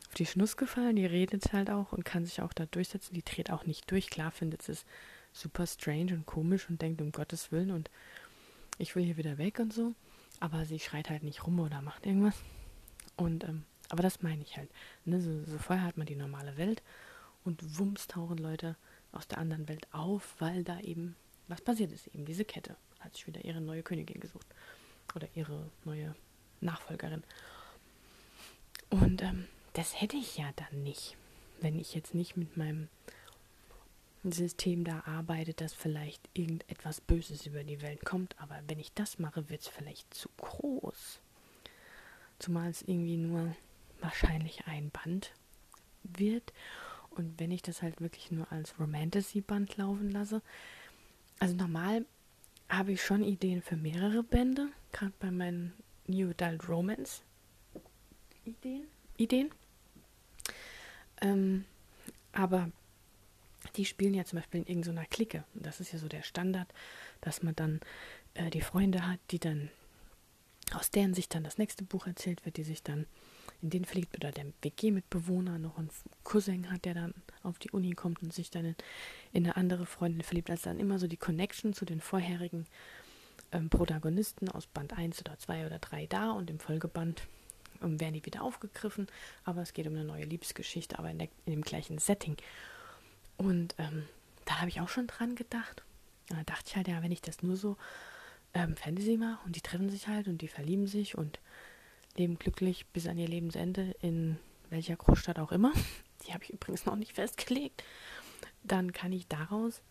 auf 0.09 0.15
die 0.15 0.25
Schnuss 0.25 0.57
gefallen. 0.57 0.95
Die 0.95 1.05
redet 1.05 1.53
halt 1.53 1.69
auch 1.69 1.93
und 1.93 2.03
kann 2.03 2.25
sich 2.25 2.41
auch 2.41 2.51
da 2.51 2.65
durchsetzen. 2.65 3.13
Die 3.13 3.23
dreht 3.23 3.51
auch 3.51 3.65
nicht 3.65 3.89
durch. 3.91 4.09
Klar 4.09 4.31
findet 4.31 4.67
es 4.67 4.85
super 5.31 5.67
strange 5.67 6.13
und 6.13 6.25
komisch 6.25 6.67
und 6.69 6.81
denkt, 6.81 7.01
um 7.01 7.11
Gottes 7.11 7.51
Willen 7.51 7.69
und 7.71 7.91
ich 8.79 8.95
will 8.95 9.03
hier 9.03 9.17
wieder 9.17 9.37
weg 9.37 9.59
und 9.59 9.71
so. 9.71 9.93
Aber 10.39 10.65
sie 10.65 10.79
schreit 10.79 11.09
halt 11.09 11.23
nicht 11.23 11.45
rum 11.45 11.59
oder 11.59 11.81
macht 11.81 12.05
irgendwas. 12.05 12.35
Und, 13.17 13.43
ähm, 13.43 13.65
aber 13.89 14.01
das 14.01 14.23
meine 14.23 14.41
ich 14.41 14.57
halt. 14.57 14.69
Ne? 15.05 15.21
So, 15.21 15.43
so 15.43 15.57
vorher 15.59 15.85
hat 15.85 15.97
man 15.97 16.07
die 16.07 16.15
normale 16.15 16.57
Welt 16.57 16.81
und 17.43 17.77
wumms 17.77 18.07
tauchen 18.07 18.37
Leute 18.37 18.75
aus 19.11 19.27
der 19.27 19.37
anderen 19.37 19.67
Welt 19.67 19.87
auf, 19.91 20.35
weil 20.39 20.63
da 20.63 20.79
eben 20.79 21.15
was 21.47 21.61
passiert 21.61 21.91
ist. 21.91 22.07
Eben 22.07 22.25
diese 22.25 22.45
Kette 22.45 22.75
hat 22.99 23.13
sich 23.13 23.27
wieder 23.27 23.43
ihre 23.45 23.61
neue 23.61 23.83
Königin 23.83 24.19
gesucht. 24.19 24.47
Oder 25.15 25.27
ihre 25.35 25.69
neue 25.85 26.15
Nachfolgerin. 26.61 27.23
Und 28.89 29.21
ähm, 29.21 29.47
das 29.79 30.01
hätte 30.01 30.17
ich 30.17 30.35
ja 30.35 30.51
dann 30.57 30.83
nicht, 30.83 31.15
wenn 31.61 31.79
ich 31.79 31.95
jetzt 31.95 32.13
nicht 32.13 32.35
mit 32.35 32.57
meinem 32.57 32.89
System 34.25 34.83
da 34.83 35.03
arbeite, 35.05 35.53
dass 35.53 35.73
vielleicht 35.73 36.21
irgendetwas 36.33 36.99
Böses 36.99 37.45
über 37.45 37.63
die 37.63 37.81
Welt 37.81 38.03
kommt. 38.03 38.35
Aber 38.41 38.59
wenn 38.67 38.77
ich 38.77 38.91
das 38.91 39.19
mache, 39.19 39.49
wird 39.49 39.61
es 39.61 39.69
vielleicht 39.69 40.13
zu 40.13 40.27
groß. 40.35 41.21
Zumal 42.39 42.69
es 42.69 42.81
irgendwie 42.81 43.15
nur 43.15 43.55
wahrscheinlich 44.01 44.67
ein 44.67 44.89
Band 44.89 45.31
wird. 46.03 46.51
Und 47.11 47.39
wenn 47.39 47.51
ich 47.51 47.61
das 47.61 47.81
halt 47.81 48.01
wirklich 48.01 48.31
nur 48.31 48.51
als 48.51 48.77
Romantasy-Band 48.81 49.77
laufen 49.77 50.11
lasse, 50.11 50.41
also 51.39 51.55
normal 51.55 52.05
habe 52.67 52.91
ich 52.91 53.01
schon 53.01 53.23
Ideen 53.23 53.61
für 53.61 53.77
mehrere 53.77 54.23
Bände, 54.23 54.73
gerade 54.91 55.13
bei 55.21 55.31
meinen 55.31 55.71
New 56.05 56.31
Adult 56.31 56.67
Romance 56.67 57.21
Ideen. 58.43 58.85
Ideen. 59.15 59.51
Ähm, 61.21 61.65
aber 62.31 62.69
die 63.75 63.85
spielen 63.85 64.13
ja 64.13 64.25
zum 64.25 64.39
Beispiel 64.39 64.61
in 64.61 64.67
irgendeiner 64.67 65.05
Clique. 65.05 65.43
Das 65.53 65.79
ist 65.79 65.91
ja 65.91 65.99
so 65.99 66.07
der 66.07 66.23
Standard, 66.23 66.67
dass 67.21 67.43
man 67.43 67.55
dann 67.55 67.79
äh, 68.33 68.49
die 68.49 68.61
Freunde 68.61 69.05
hat, 69.07 69.19
die 69.31 69.39
dann 69.39 69.69
aus 70.73 70.91
deren 70.91 71.13
Sicht 71.13 71.33
dann 71.33 71.43
das 71.43 71.57
nächste 71.57 71.83
Buch 71.83 72.05
erzählt 72.07 72.45
wird, 72.45 72.57
die 72.57 72.63
sich 72.63 72.83
dann 72.83 73.07
in 73.61 73.71
den 73.71 73.85
verliebt 73.85 74.15
oder 74.15 74.31
der 74.31 74.45
WG-Mitbewohner 74.61 75.57
noch 75.57 75.77
einen 75.77 75.89
Cousin 76.23 76.71
hat, 76.71 76.85
der 76.85 76.93
dann 76.93 77.13
auf 77.43 77.59
die 77.59 77.71
Uni 77.71 77.93
kommt 77.93 78.21
und 78.21 78.33
sich 78.33 78.49
dann 78.51 78.65
in, 78.65 78.75
in 79.33 79.45
eine 79.45 79.57
andere 79.57 79.85
Freundin 79.85 80.21
verliebt. 80.21 80.49
Also 80.49 80.69
dann 80.69 80.79
immer 80.79 80.99
so 80.99 81.07
die 81.07 81.17
Connection 81.17 81.73
zu 81.73 81.85
den 81.85 81.99
vorherigen 81.99 82.67
ähm, 83.51 83.69
Protagonisten 83.69 84.49
aus 84.49 84.67
Band 84.67 84.97
1 84.97 85.19
oder 85.21 85.37
2 85.37 85.65
oder 85.65 85.79
3 85.79 86.07
da 86.07 86.31
und 86.31 86.49
im 86.49 86.59
Folgeband 86.59 87.23
werden 87.81 88.13
die 88.13 88.25
wieder 88.25 88.43
aufgegriffen. 88.43 89.07
Aber 89.43 89.61
es 89.61 89.73
geht 89.73 89.87
um 89.87 89.93
eine 89.93 90.05
neue 90.05 90.25
Liebesgeschichte, 90.25 90.99
aber 90.99 91.09
in, 91.09 91.19
der, 91.19 91.29
in 91.45 91.53
dem 91.53 91.61
gleichen 91.61 91.97
Setting. 91.97 92.37
Und 93.37 93.75
ähm, 93.77 94.07
da 94.45 94.59
habe 94.59 94.69
ich 94.69 94.81
auch 94.81 94.89
schon 94.89 95.07
dran 95.07 95.35
gedacht. 95.35 95.83
Und 96.29 96.37
da 96.37 96.43
dachte 96.43 96.65
ich 96.67 96.75
halt, 96.75 96.87
ja, 96.87 97.01
wenn 97.01 97.11
ich 97.11 97.21
das 97.21 97.41
nur 97.41 97.55
so 97.55 97.77
ähm, 98.53 98.75
Fantasy 98.75 99.17
mache 99.17 99.39
und 99.45 99.55
die 99.55 99.61
treffen 99.61 99.89
sich 99.89 100.07
halt 100.07 100.27
und 100.27 100.41
die 100.41 100.47
verlieben 100.47 100.87
sich 100.87 101.17
und 101.17 101.39
leben 102.17 102.37
glücklich 102.37 102.85
bis 102.87 103.07
an 103.07 103.17
ihr 103.17 103.27
Lebensende 103.27 103.95
in 104.01 104.37
welcher 104.69 104.95
Großstadt 104.95 105.39
auch 105.39 105.51
immer, 105.51 105.71
die 106.27 106.33
habe 106.33 106.43
ich 106.43 106.51
übrigens 106.51 106.85
noch 106.85 106.95
nicht 106.95 107.13
festgelegt, 107.13 107.83
dann 108.63 108.91
kann 108.91 109.11
ich 109.11 109.27
daraus 109.27 109.81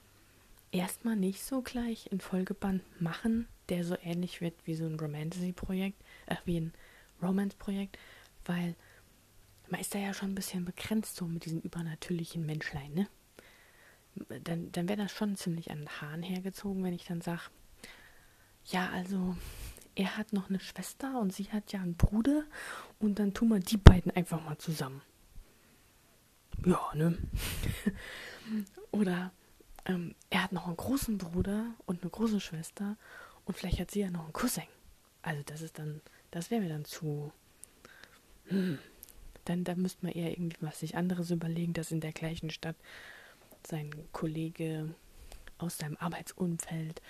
erstmal 0.71 1.17
nicht 1.17 1.43
so 1.43 1.63
gleich 1.63 2.09
in 2.13 2.21
Folgeband 2.21 2.83
machen, 3.01 3.49
der 3.69 3.85
so 3.85 3.97
ähnlich 4.03 4.41
wird 4.41 4.55
wie 4.65 4.75
so 4.75 4.85
ein 4.85 4.99
Romantasy-Projekt, 4.99 6.01
äh, 6.27 6.37
wie 6.45 6.61
ein 6.61 6.73
Romance-Projekt, 7.23 7.99
weil 8.45 8.75
man 9.69 9.81
ist 9.81 9.95
da 9.95 9.99
ja 9.99 10.15
schon 10.15 10.31
ein 10.31 10.35
bisschen 10.35 10.65
begrenzt 10.65 11.17
so 11.17 11.27
mit 11.27 11.45
diesen 11.45 11.61
übernatürlichen 11.61 12.47
Menschlein, 12.47 12.93
ne? 12.95 13.09
dann, 14.45 14.73
dann 14.73 14.89
wäre 14.89 15.03
das 15.03 15.13
schon 15.13 15.37
ziemlich 15.37 15.71
an 15.71 15.79
den 15.79 15.89
Haaren 15.89 16.23
hergezogen, 16.23 16.83
wenn 16.83 16.95
ich 16.95 17.05
dann 17.05 17.21
sage, 17.21 17.43
ja, 18.65 18.91
also 18.91 19.37
er 19.95 20.17
hat 20.17 20.33
noch 20.33 20.49
eine 20.49 20.61
Schwester 20.61 21.21
und 21.21 21.33
sie 21.33 21.45
hat 21.45 21.73
ja 21.73 21.81
einen 21.81 21.97
Bruder 21.97 22.45
und 22.99 23.19
dann 23.19 23.35
tun 23.35 23.49
wir 23.49 23.61
die 23.61 23.77
beiden 23.77 24.11
einfach 24.13 24.43
mal 24.45 24.59
zusammen. 24.59 25.03
Ja, 26.65 26.81
ne? 26.95 27.17
Oder 28.91 29.33
ähm, 29.85 30.15
er 30.31 30.45
hat 30.45 30.53
noch 30.53 30.67
einen 30.67 30.77
großen 30.77 31.19
Bruder 31.19 31.67
und 31.87 32.03
eine 32.03 32.11
große 32.11 32.41
Schwester 32.41 32.97
und 33.45 33.57
vielleicht 33.57 33.81
hat 33.81 33.91
sie 33.91 34.01
ja 34.01 34.11
noch 34.11 34.25
einen 34.25 34.33
Cousin. 34.33 34.65
Also 35.23 35.43
das 35.45 35.63
ist 35.63 35.79
dann, 35.79 36.01
das 36.31 36.51
wäre 36.51 36.63
mir 36.63 36.69
dann 36.69 36.85
zu. 36.85 37.33
Hm, 38.47 38.79
dann, 39.45 39.65
dann 39.65 39.81
müsste 39.81 40.05
man 40.05 40.15
eher 40.15 40.31
irgendwie 40.31 40.59
was 40.61 40.81
sich 40.81 40.97
anderes 40.97 41.31
überlegen, 41.31 41.73
dass 41.73 41.91
in 41.91 42.01
der 42.01 42.13
gleichen 42.13 42.51
Stadt 42.51 42.77
sein 43.67 43.91
Kollege 44.13 44.95
aus 45.59 45.79
seinem 45.79 45.97
Arbeitsumfeld, 45.97 47.03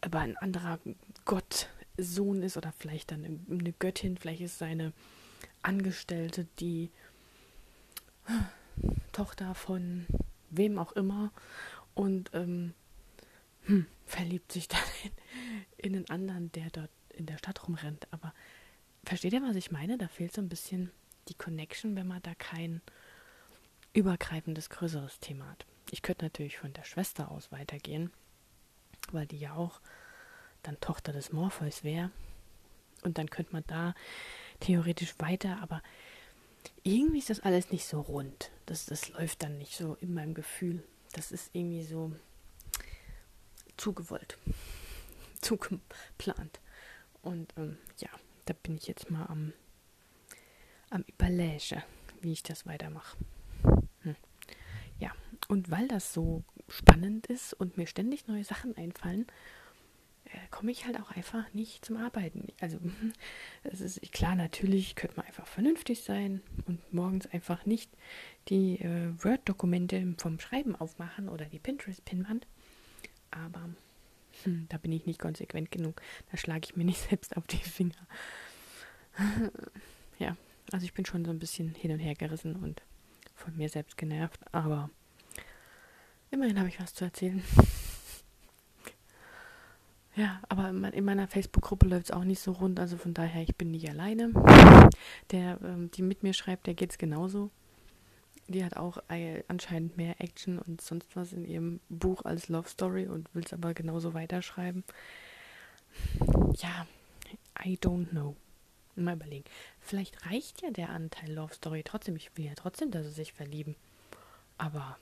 aber 0.00 0.20
ein 0.20 0.36
anderer 0.36 0.78
Gottsohn 1.24 2.42
ist 2.42 2.56
oder 2.56 2.72
vielleicht 2.78 3.10
dann 3.10 3.44
eine 3.50 3.72
Göttin, 3.72 4.16
vielleicht 4.16 4.42
ist 4.42 4.58
seine 4.58 4.92
Angestellte 5.62 6.46
die 6.58 6.90
Tochter 9.12 9.54
von 9.54 10.06
wem 10.50 10.78
auch 10.78 10.92
immer 10.92 11.32
und 11.94 12.30
ähm, 12.34 12.74
hm, 13.62 13.86
verliebt 14.06 14.52
sich 14.52 14.68
dann 14.68 14.80
in, 15.76 15.92
in 15.92 15.94
einen 15.96 16.10
anderen, 16.10 16.52
der 16.52 16.70
dort 16.70 16.90
in 17.20 17.26
der 17.26 17.38
Stadt 17.38 17.66
rumrennt. 17.66 18.08
Aber 18.10 18.34
versteht 19.04 19.32
ihr, 19.32 19.42
was 19.42 19.56
ich 19.56 19.70
meine? 19.70 19.98
Da 19.98 20.08
fehlt 20.08 20.34
so 20.34 20.40
ein 20.40 20.48
bisschen 20.48 20.90
die 21.28 21.34
Connection, 21.34 21.94
wenn 21.94 22.08
man 22.08 22.22
da 22.22 22.34
kein 22.34 22.80
übergreifendes, 23.92 24.70
größeres 24.70 25.20
Thema 25.20 25.48
hat. 25.48 25.66
Ich 25.90 26.02
könnte 26.02 26.24
natürlich 26.24 26.58
von 26.58 26.72
der 26.72 26.84
Schwester 26.84 27.30
aus 27.30 27.52
weitergehen, 27.52 28.10
weil 29.12 29.26
die 29.26 29.38
ja 29.38 29.54
auch 29.54 29.80
dann 30.62 30.80
Tochter 30.80 31.12
des 31.12 31.32
Morpheus 31.32 31.84
wäre. 31.84 32.10
Und 33.02 33.18
dann 33.18 33.30
könnte 33.30 33.52
man 33.52 33.64
da 33.66 33.94
theoretisch 34.60 35.14
weiter, 35.18 35.58
aber 35.62 35.82
irgendwie 36.82 37.18
ist 37.18 37.30
das 37.30 37.40
alles 37.40 37.70
nicht 37.70 37.86
so 37.86 38.00
rund. 38.00 38.50
Das, 38.66 38.86
das 38.86 39.08
läuft 39.08 39.42
dann 39.42 39.58
nicht 39.58 39.76
so 39.76 39.96
in 40.00 40.12
meinem 40.14 40.34
Gefühl. 40.34 40.82
Das 41.12 41.32
ist 41.32 41.50
irgendwie 41.54 41.82
so 41.82 42.12
zugewollt, 43.76 44.36
zugeplant. 45.40 46.60
Und 47.22 47.52
ähm, 47.56 47.76
ja, 47.98 48.08
da 48.46 48.54
bin 48.62 48.76
ich 48.76 48.86
jetzt 48.86 49.10
mal 49.10 49.26
am, 49.26 49.52
am 50.90 51.04
Überlege, 51.06 51.82
wie 52.20 52.32
ich 52.32 52.42
das 52.42 52.66
weitermache. 52.66 53.16
Hm. 54.02 54.16
Ja, 54.98 55.12
und 55.48 55.70
weil 55.70 55.88
das 55.88 56.12
so 56.12 56.44
spannend 56.68 57.26
ist 57.26 57.52
und 57.54 57.76
mir 57.76 57.86
ständig 57.86 58.26
neue 58.26 58.44
Sachen 58.44 58.76
einfallen, 58.76 59.26
äh, 60.24 60.38
komme 60.50 60.70
ich 60.70 60.86
halt 60.86 61.00
auch 61.00 61.10
einfach 61.10 61.52
nicht 61.52 61.84
zum 61.84 61.96
Arbeiten. 61.96 62.48
Also 62.60 62.78
es 63.64 63.80
ist 63.80 64.00
klar, 64.12 64.34
natürlich 64.34 64.94
könnte 64.94 65.16
man 65.16 65.26
einfach 65.26 65.46
vernünftig 65.46 66.02
sein 66.02 66.42
und 66.66 66.92
morgens 66.92 67.26
einfach 67.26 67.66
nicht 67.66 67.90
die 68.48 68.80
äh, 68.80 69.12
Word-Dokumente 69.22 70.14
vom 70.18 70.38
Schreiben 70.38 70.76
aufmachen 70.76 71.28
oder 71.28 71.46
die 71.46 71.58
Pinterest-Pinwand. 71.58 72.46
Aber 73.30 73.70
hm, 74.44 74.66
da 74.68 74.78
bin 74.78 74.92
ich 74.92 75.06
nicht 75.06 75.18
konsequent 75.18 75.70
genug. 75.70 76.00
Da 76.30 76.36
schlage 76.36 76.62
ich 76.64 76.76
mir 76.76 76.84
nicht 76.84 77.00
selbst 77.08 77.36
auf 77.36 77.46
die 77.46 77.56
Finger. 77.56 78.06
ja, 80.18 80.36
also 80.72 80.84
ich 80.84 80.94
bin 80.94 81.04
schon 81.04 81.24
so 81.24 81.30
ein 81.30 81.38
bisschen 81.38 81.74
hin 81.74 81.92
und 81.92 81.98
her 81.98 82.14
gerissen 82.14 82.56
und 82.56 82.82
von 83.34 83.56
mir 83.56 83.68
selbst 83.68 83.96
genervt, 83.96 84.40
aber 84.52 84.90
immerhin 86.30 86.58
habe 86.58 86.68
ich 86.68 86.80
was 86.80 86.94
zu 86.94 87.04
erzählen. 87.04 87.42
Ja, 90.16 90.40
aber 90.48 90.68
in 90.68 91.04
meiner 91.04 91.28
Facebook-Gruppe 91.28 91.86
läuft 91.86 92.06
es 92.06 92.10
auch 92.10 92.24
nicht 92.24 92.40
so 92.40 92.52
rund, 92.52 92.80
also 92.80 92.96
von 92.96 93.14
daher, 93.14 93.42
ich 93.42 93.56
bin 93.56 93.70
nicht 93.70 93.88
alleine. 93.88 94.32
Der, 95.30 95.58
ähm, 95.62 95.90
die 95.92 96.02
mit 96.02 96.22
mir 96.22 96.34
schreibt, 96.34 96.66
der 96.66 96.74
geht 96.74 96.90
es 96.90 96.98
genauso. 96.98 97.50
Die 98.50 98.64
hat 98.64 98.76
auch 98.76 98.98
äh, 99.08 99.44
anscheinend 99.46 99.96
mehr 99.96 100.20
Action 100.20 100.58
und 100.58 100.80
sonst 100.80 101.14
was 101.14 101.32
in 101.32 101.44
ihrem 101.44 101.78
Buch 101.88 102.24
als 102.24 102.48
Love 102.48 102.68
Story 102.68 103.06
und 103.06 103.32
will 103.32 103.44
es 103.44 103.52
aber 103.52 103.74
genauso 103.74 104.12
weiterschreiben. 104.12 104.82
Ja, 106.56 106.84
I 107.64 107.76
don't 107.76 108.08
know. 108.08 108.34
Mal 108.96 109.14
überlegen. 109.14 109.44
Vielleicht 109.78 110.26
reicht 110.26 110.62
ja 110.62 110.70
der 110.72 110.90
Anteil 110.90 111.32
Love 111.32 111.54
Story 111.54 111.82
trotzdem. 111.84 112.16
Ich 112.16 112.36
will 112.36 112.46
ja 112.46 112.54
trotzdem, 112.56 112.90
dass 112.90 113.06
sie 113.06 113.12
sich 113.12 113.32
verlieben. 113.32 113.76
Aber. 114.58 114.98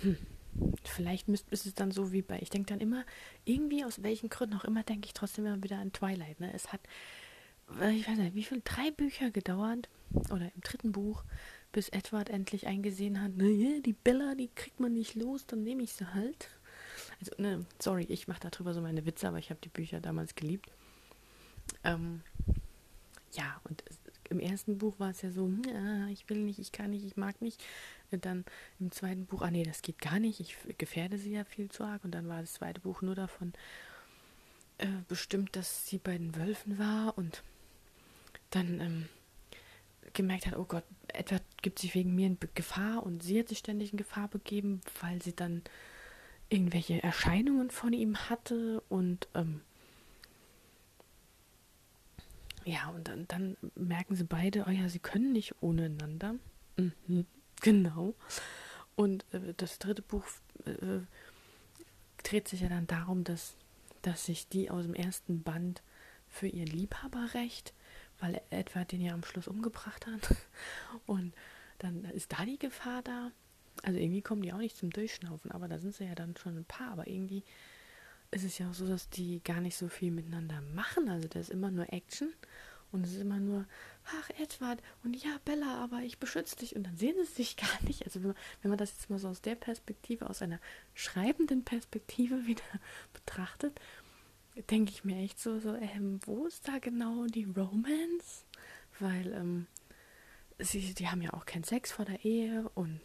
Hm. 0.00 0.16
Vielleicht 0.84 1.28
müsst, 1.28 1.50
ist 1.50 1.66
es 1.66 1.74
dann 1.74 1.90
so 1.90 2.12
wie 2.12 2.22
bei, 2.22 2.38
ich 2.40 2.50
denke 2.50 2.70
dann 2.70 2.80
immer, 2.80 3.04
irgendwie 3.44 3.84
aus 3.84 4.02
welchen 4.02 4.28
Gründen 4.28 4.56
auch 4.56 4.64
immer, 4.64 4.82
denke 4.82 5.06
ich 5.06 5.14
trotzdem 5.14 5.46
immer 5.46 5.62
wieder 5.62 5.78
an 5.78 5.92
Twilight. 5.92 6.40
Ne? 6.40 6.52
Es 6.54 6.72
hat, 6.72 6.80
ich 7.80 8.08
weiß 8.08 8.18
nicht, 8.18 8.34
wie 8.34 8.44
viel, 8.44 8.62
drei 8.64 8.90
Bücher 8.90 9.30
gedauert, 9.30 9.88
oder 10.30 10.50
im 10.54 10.60
dritten 10.62 10.92
Buch, 10.92 11.24
bis 11.72 11.88
Edward 11.88 12.28
endlich 12.28 12.66
eingesehen 12.66 13.20
hat, 13.20 13.36
naja, 13.36 13.80
die 13.80 13.94
Bella, 13.94 14.34
die 14.34 14.50
kriegt 14.54 14.78
man 14.78 14.92
nicht 14.92 15.14
los, 15.14 15.46
dann 15.46 15.62
nehme 15.62 15.82
ich 15.82 15.92
sie 15.92 16.12
halt. 16.12 16.50
Also, 17.20 17.32
ne, 17.38 17.64
sorry, 17.78 18.04
ich 18.08 18.28
mache 18.28 18.40
darüber 18.40 18.74
so 18.74 18.80
meine 18.80 19.06
Witze, 19.06 19.28
aber 19.28 19.38
ich 19.38 19.50
habe 19.50 19.60
die 19.62 19.70
Bücher 19.70 20.00
damals 20.00 20.34
geliebt. 20.34 20.70
Ähm, 21.84 22.22
ja, 23.32 23.60
und 23.64 23.82
im 24.28 24.40
ersten 24.40 24.78
Buch 24.78 24.98
war 24.98 25.10
es 25.10 25.22
ja 25.22 25.30
so, 25.30 25.50
ja, 25.66 26.08
ich 26.08 26.28
will 26.28 26.38
nicht, 26.38 26.58
ich 26.58 26.72
kann 26.72 26.90
nicht, 26.90 27.04
ich 27.04 27.16
mag 27.16 27.40
nicht. 27.40 27.62
Und 28.10 28.24
dann 28.24 28.44
im 28.78 28.90
zweiten 28.90 29.26
Buch, 29.26 29.42
ah 29.42 29.50
nee, 29.50 29.62
das 29.62 29.82
geht 29.82 30.00
gar 30.00 30.18
nicht, 30.18 30.40
ich 30.40 30.56
gefährde 30.78 31.18
sie 31.18 31.32
ja 31.32 31.44
viel 31.44 31.70
zu 31.70 31.84
arg. 31.84 32.04
Und 32.04 32.12
dann 32.12 32.28
war 32.28 32.40
das 32.40 32.54
zweite 32.54 32.80
Buch 32.80 33.02
nur 33.02 33.14
davon 33.14 33.52
äh, 34.78 34.86
bestimmt, 35.08 35.56
dass 35.56 35.86
sie 35.86 35.98
bei 35.98 36.16
den 36.16 36.34
Wölfen 36.36 36.78
war 36.78 37.16
und 37.16 37.42
dann 38.54 38.80
ähm, 38.80 39.08
gemerkt 40.12 40.46
hat, 40.46 40.56
oh 40.56 40.64
Gott, 40.64 40.84
Edward 41.08 41.42
gibt 41.62 41.78
sich 41.78 41.94
wegen 41.94 42.14
mir 42.14 42.26
in 42.26 42.38
Gefahr 42.54 43.02
und 43.02 43.22
sie 43.22 43.38
hat 43.38 43.48
sich 43.48 43.58
ständig 43.58 43.92
in 43.92 43.98
Gefahr 43.98 44.28
begeben, 44.28 44.80
weil 45.00 45.22
sie 45.22 45.34
dann 45.34 45.62
irgendwelche 46.48 47.02
Erscheinungen 47.02 47.70
von 47.70 47.92
ihm 47.92 48.16
hatte 48.16 48.82
und 48.88 49.28
ähm, 49.34 49.62
ja, 52.64 52.88
und 52.90 53.08
dann, 53.08 53.26
dann 53.26 53.56
merken 53.74 54.14
sie 54.14 54.24
beide, 54.24 54.64
oh 54.68 54.70
ja, 54.70 54.88
sie 54.88 55.00
können 55.00 55.32
nicht 55.32 55.54
ohne 55.60 55.86
einander. 55.86 56.36
Mhm, 56.76 57.26
genau. 57.60 58.14
Und 58.94 59.24
äh, 59.32 59.54
das 59.56 59.78
dritte 59.78 60.02
Buch 60.02 60.24
äh, 60.64 61.00
dreht 62.22 62.48
sich 62.48 62.60
ja 62.60 62.68
dann 62.68 62.86
darum, 62.86 63.24
dass, 63.24 63.56
dass 64.02 64.26
sich 64.26 64.48
die 64.48 64.70
aus 64.70 64.84
dem 64.84 64.94
ersten 64.94 65.42
Band 65.42 65.82
für 66.28 66.46
ihr 66.46 66.66
Liebhaberrecht, 66.66 67.74
weil 68.22 68.40
Edward 68.50 68.92
den 68.92 69.00
ja 69.00 69.12
am 69.12 69.24
Schluss 69.24 69.48
umgebracht 69.48 70.06
hat, 70.06 70.36
und 71.06 71.34
dann 71.78 72.04
ist 72.04 72.32
da 72.32 72.44
die 72.44 72.58
Gefahr 72.58 73.02
da. 73.02 73.32
Also 73.82 73.98
irgendwie 73.98 74.22
kommen 74.22 74.42
die 74.42 74.52
auch 74.52 74.58
nicht 74.58 74.76
zum 74.76 74.90
Durchschnaufen, 74.90 75.50
aber 75.50 75.66
da 75.66 75.78
sind 75.78 75.94
sie 75.94 76.04
ja 76.04 76.14
dann 76.14 76.36
schon 76.36 76.56
ein 76.56 76.64
paar, 76.64 76.92
aber 76.92 77.08
irgendwie 77.08 77.42
ist 78.30 78.44
es 78.44 78.58
ja 78.58 78.70
auch 78.70 78.74
so, 78.74 78.86
dass 78.86 79.10
die 79.10 79.42
gar 79.42 79.60
nicht 79.60 79.76
so 79.76 79.88
viel 79.88 80.10
miteinander 80.10 80.60
machen. 80.74 81.08
Also 81.08 81.28
da 81.28 81.40
ist 81.40 81.50
immer 81.50 81.70
nur 81.70 81.92
Action 81.92 82.32
und 82.92 83.04
es 83.04 83.14
ist 83.14 83.20
immer 83.20 83.40
nur, 83.40 83.66
ach 84.04 84.30
Edward 84.38 84.82
und 85.02 85.16
ja 85.16 85.38
Bella, 85.44 85.82
aber 85.82 86.00
ich 86.00 86.18
beschütze 86.18 86.56
dich 86.56 86.76
und 86.76 86.84
dann 86.84 86.96
sehen 86.96 87.16
sie 87.24 87.32
sich 87.32 87.56
gar 87.56 87.82
nicht. 87.82 88.04
Also 88.04 88.20
wenn 88.20 88.28
man, 88.28 88.36
wenn 88.60 88.68
man 88.70 88.78
das 88.78 88.92
jetzt 88.92 89.10
mal 89.10 89.18
so 89.18 89.28
aus 89.28 89.40
der 89.40 89.54
Perspektive, 89.54 90.28
aus 90.28 90.42
einer 90.42 90.60
schreibenden 90.94 91.64
Perspektive 91.64 92.46
wieder 92.46 92.62
betrachtet, 93.12 93.80
denke 94.70 94.92
ich 94.92 95.04
mir 95.04 95.16
echt 95.16 95.38
so, 95.40 95.58
so 95.58 95.74
ähm, 95.74 96.20
wo 96.26 96.46
ist 96.46 96.68
da 96.68 96.78
genau 96.78 97.26
die 97.26 97.44
Romance? 97.44 98.44
Weil 98.98 99.32
ähm, 99.32 99.66
sie, 100.58 100.94
die 100.94 101.08
haben 101.08 101.22
ja 101.22 101.32
auch 101.32 101.46
keinen 101.46 101.64
Sex 101.64 101.92
vor 101.92 102.04
der 102.04 102.24
Ehe 102.24 102.70
und 102.74 103.00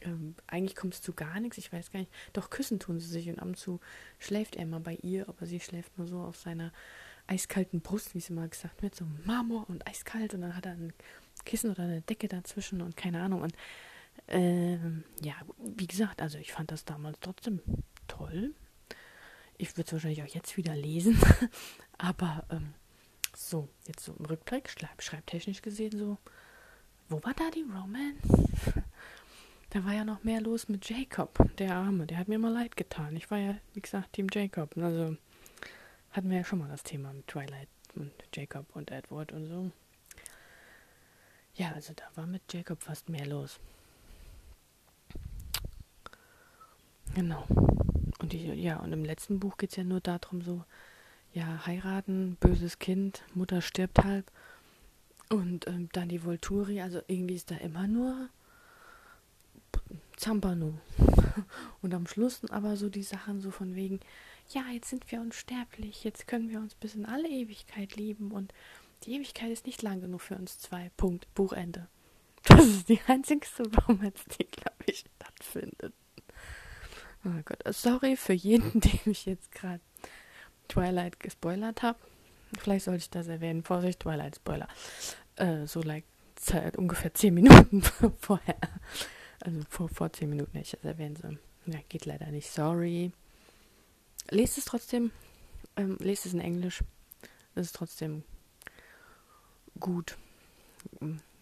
ähm, 0.00 0.34
eigentlich 0.46 0.76
kommt 0.76 0.94
es 0.94 1.02
zu 1.02 1.12
gar 1.12 1.40
nichts. 1.40 1.58
Ich 1.58 1.72
weiß 1.72 1.90
gar 1.90 2.00
nicht. 2.00 2.12
Doch 2.32 2.50
küssen 2.50 2.78
tun 2.78 3.00
sie 3.00 3.08
sich 3.08 3.28
und 3.28 3.38
ab 3.38 3.46
und 3.46 3.56
zu 3.56 3.80
schläft 4.18 4.56
er 4.56 4.66
mal 4.66 4.80
bei 4.80 4.96
ihr, 5.02 5.28
aber 5.28 5.46
sie 5.46 5.60
schläft 5.60 5.96
nur 5.98 6.06
so 6.06 6.20
auf 6.20 6.36
seiner 6.36 6.72
eiskalten 7.26 7.80
Brust, 7.80 8.14
wie 8.14 8.18
es 8.18 8.30
immer 8.30 8.46
gesagt 8.46 8.82
wird, 8.82 8.94
so 8.94 9.04
Marmor 9.24 9.68
und 9.68 9.86
eiskalt 9.86 10.32
und 10.34 10.42
dann 10.42 10.56
hat 10.56 10.66
er 10.66 10.72
ein 10.72 10.92
Kissen 11.44 11.70
oder 11.70 11.82
eine 11.82 12.02
Decke 12.02 12.28
dazwischen 12.28 12.80
und 12.80 12.96
keine 12.96 13.20
Ahnung. 13.20 13.42
Und 13.42 13.54
ähm, 14.28 15.04
ja, 15.22 15.34
wie 15.58 15.86
gesagt, 15.86 16.22
also 16.22 16.38
ich 16.38 16.52
fand 16.52 16.70
das 16.70 16.84
damals 16.84 17.18
trotzdem 17.20 17.60
toll. 18.06 18.54
Ich 19.58 19.76
würde 19.76 19.86
es 19.86 19.92
wahrscheinlich 19.92 20.22
auch 20.22 20.34
jetzt 20.34 20.56
wieder 20.56 20.74
lesen, 20.74 21.18
aber 21.98 22.44
ähm, 22.50 22.74
so, 23.34 23.68
jetzt 23.86 24.04
so 24.04 24.14
im 24.18 24.26
Rückblick, 24.26 24.68
schreib, 24.70 25.02
schreibtechnisch 25.02 25.62
gesehen 25.62 25.96
so, 25.96 26.18
wo 27.08 27.22
war 27.22 27.34
da 27.34 27.50
die 27.50 27.62
Romance? 27.64 28.84
Da 29.70 29.84
war 29.84 29.92
ja 29.92 30.04
noch 30.04 30.22
mehr 30.22 30.40
los 30.40 30.68
mit 30.68 30.88
Jacob, 30.88 31.38
der 31.58 31.74
Arme. 31.74 32.06
Der 32.06 32.18
hat 32.18 32.28
mir 32.28 32.38
mal 32.38 32.52
leid 32.52 32.76
getan. 32.76 33.16
Ich 33.16 33.30
war 33.30 33.38
ja, 33.38 33.56
wie 33.74 33.80
gesagt, 33.80 34.12
Team 34.12 34.28
Jacob. 34.32 34.76
Also 34.76 35.16
hatten 36.12 36.30
wir 36.30 36.38
ja 36.38 36.44
schon 36.44 36.60
mal 36.60 36.68
das 36.68 36.84
Thema 36.84 37.12
mit 37.12 37.26
Twilight 37.26 37.68
und 37.94 38.12
Jacob 38.32 38.64
und 38.74 38.90
Edward 38.90 39.32
und 39.32 39.48
so. 39.48 39.70
Ja, 41.56 41.72
also 41.72 41.92
da 41.94 42.04
war 42.14 42.26
mit 42.26 42.42
Jacob 42.50 42.82
fast 42.82 43.08
mehr 43.08 43.26
los. 43.26 43.58
Genau. 47.14 47.46
Und 48.26 48.32
die, 48.32 48.44
ja, 48.54 48.78
und 48.80 48.92
im 48.92 49.04
letzten 49.04 49.38
Buch 49.38 49.56
geht 49.56 49.70
es 49.70 49.76
ja 49.76 49.84
nur 49.84 50.00
darum, 50.00 50.42
so, 50.42 50.64
ja, 51.32 51.64
heiraten, 51.64 52.36
böses 52.40 52.80
Kind, 52.80 53.22
Mutter 53.34 53.62
stirbt 53.62 54.02
halb. 54.02 54.32
Und 55.28 55.68
ähm, 55.68 55.88
dann 55.92 56.08
die 56.08 56.24
Volturi, 56.24 56.80
also 56.80 57.00
irgendwie 57.06 57.36
ist 57.36 57.52
da 57.52 57.56
immer 57.58 57.86
nur 57.86 58.28
Zampano. 60.16 60.80
Und 61.82 61.94
am 61.94 62.08
Schluss 62.08 62.40
aber 62.50 62.76
so 62.76 62.88
die 62.88 63.04
Sachen 63.04 63.40
so 63.40 63.52
von 63.52 63.76
wegen, 63.76 64.00
ja, 64.48 64.64
jetzt 64.72 64.90
sind 64.90 65.08
wir 65.12 65.20
unsterblich, 65.20 66.02
jetzt 66.02 66.26
können 66.26 66.50
wir 66.50 66.58
uns 66.58 66.74
bis 66.74 66.96
in 66.96 67.06
alle 67.06 67.28
Ewigkeit 67.28 67.94
lieben 67.94 68.32
und 68.32 68.52
die 69.04 69.14
Ewigkeit 69.14 69.52
ist 69.52 69.66
nicht 69.66 69.82
lang 69.82 70.00
genug 70.00 70.22
für 70.22 70.34
uns 70.34 70.58
zwei. 70.58 70.90
Punkt. 70.96 71.32
Buchende. 71.34 71.86
Das 72.42 72.66
ist 72.66 72.88
die 72.88 73.00
einzigste 73.06 73.62
Romance, 73.86 74.24
die, 74.36 74.46
glaube 74.46 74.84
ich, 74.86 75.04
stattfindet. 75.16 75.94
Oh 77.26 77.42
Gott, 77.44 77.58
sorry 77.74 78.16
für 78.16 78.34
jeden, 78.34 78.80
dem 78.80 79.00
ich 79.06 79.26
jetzt 79.26 79.50
gerade 79.50 79.80
Twilight 80.68 81.18
gespoilert 81.18 81.82
habe. 81.82 81.98
Vielleicht 82.56 82.84
sollte 82.84 82.98
ich 82.98 83.10
das 83.10 83.26
erwähnen. 83.26 83.64
Vorsicht, 83.64 84.00
Twilight 84.00 84.36
Spoiler. 84.36 84.68
Äh, 85.34 85.66
so 85.66 85.82
like 85.82 86.04
Zeit, 86.36 86.76
ungefähr 86.76 87.12
zehn 87.14 87.34
Minuten 87.34 87.82
vorher. 88.20 88.56
Also 89.40 89.60
vor, 89.68 89.88
vor 89.88 90.12
zehn 90.12 90.30
Minuten 90.30 90.52
hätte 90.52 90.66
ich 90.66 90.70
das 90.70 90.84
erwähnen 90.84 91.16
sollen. 91.16 91.38
Ja, 91.66 91.80
geht 91.88 92.06
leider 92.06 92.26
nicht. 92.26 92.48
Sorry. 92.48 93.10
Lest 94.30 94.58
es 94.58 94.64
trotzdem. 94.64 95.10
Ähm, 95.76 95.96
lest 95.98 96.26
es 96.26 96.32
in 96.32 96.40
Englisch. 96.40 96.84
Es 97.56 97.66
ist 97.66 97.76
trotzdem 97.76 98.22
gut. 99.80 100.16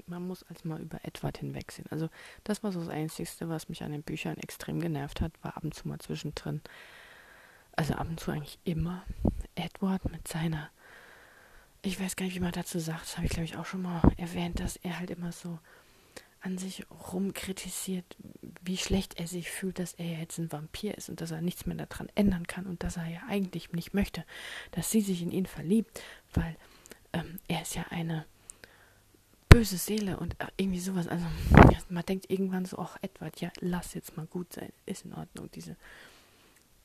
Man 0.06 0.26
muss 0.26 0.42
als 0.44 0.64
mal 0.64 0.80
über 0.80 1.00
Edward 1.02 1.38
hinwegsehen. 1.38 1.86
Also 1.90 2.08
das 2.44 2.62
war 2.62 2.72
so 2.72 2.80
das 2.80 2.88
Einzige, 2.88 3.48
was 3.48 3.68
mich 3.68 3.82
an 3.82 3.92
den 3.92 4.02
Büchern 4.02 4.36
extrem 4.36 4.80
genervt 4.80 5.20
hat, 5.20 5.32
war 5.42 5.56
ab 5.56 5.64
und 5.64 5.74
zu 5.74 5.88
mal 5.88 5.98
zwischendrin. 5.98 6.60
Also 7.72 7.94
ab 7.94 8.08
und 8.08 8.20
zu 8.20 8.30
eigentlich 8.30 8.58
immer 8.64 9.02
Edward 9.54 10.10
mit 10.10 10.28
seiner 10.28 10.70
ich 11.84 12.00
weiß 12.00 12.16
gar 12.16 12.24
nicht, 12.24 12.34
wie 12.34 12.40
man 12.40 12.52
dazu 12.52 12.78
sagt, 12.78 13.02
das 13.02 13.16
habe 13.16 13.26
ich 13.26 13.32
glaube 13.32 13.44
ich 13.44 13.56
auch 13.56 13.66
schon 13.66 13.82
mal 13.82 14.00
erwähnt, 14.16 14.58
dass 14.58 14.76
er 14.76 14.98
halt 14.98 15.10
immer 15.10 15.32
so 15.32 15.58
an 16.40 16.58
sich 16.58 16.84
rumkritisiert, 17.12 18.04
wie 18.62 18.76
schlecht 18.76 19.18
er 19.18 19.26
sich 19.26 19.50
fühlt, 19.50 19.78
dass 19.78 19.94
er 19.94 20.18
jetzt 20.18 20.38
ein 20.38 20.52
Vampir 20.52 20.96
ist 20.96 21.08
und 21.08 21.20
dass 21.20 21.30
er 21.30 21.40
nichts 21.40 21.64
mehr 21.64 21.76
daran 21.76 22.10
ändern 22.14 22.46
kann 22.46 22.66
und 22.66 22.82
dass 22.82 22.96
er 22.96 23.06
ja 23.06 23.20
eigentlich 23.28 23.72
nicht 23.72 23.94
möchte, 23.94 24.24
dass 24.72 24.90
sie 24.90 25.00
sich 25.00 25.22
in 25.22 25.30
ihn 25.30 25.46
verliebt, 25.46 26.02
weil 26.34 26.56
ähm, 27.14 27.38
er 27.48 27.62
ist 27.62 27.74
ja 27.74 27.84
eine 27.90 28.26
böse 29.54 29.78
Seele 29.78 30.16
und 30.16 30.34
irgendwie 30.56 30.80
sowas. 30.80 31.06
Also 31.06 31.24
man 31.88 32.04
denkt 32.04 32.28
irgendwann 32.28 32.64
so, 32.64 32.76
ach 32.80 32.96
Edward, 33.02 33.40
ja, 33.40 33.52
lass 33.60 33.94
jetzt 33.94 34.16
mal 34.16 34.26
gut 34.26 34.52
sein, 34.52 34.72
ist 34.84 35.04
in 35.04 35.14
Ordnung, 35.14 35.48
diese 35.54 35.76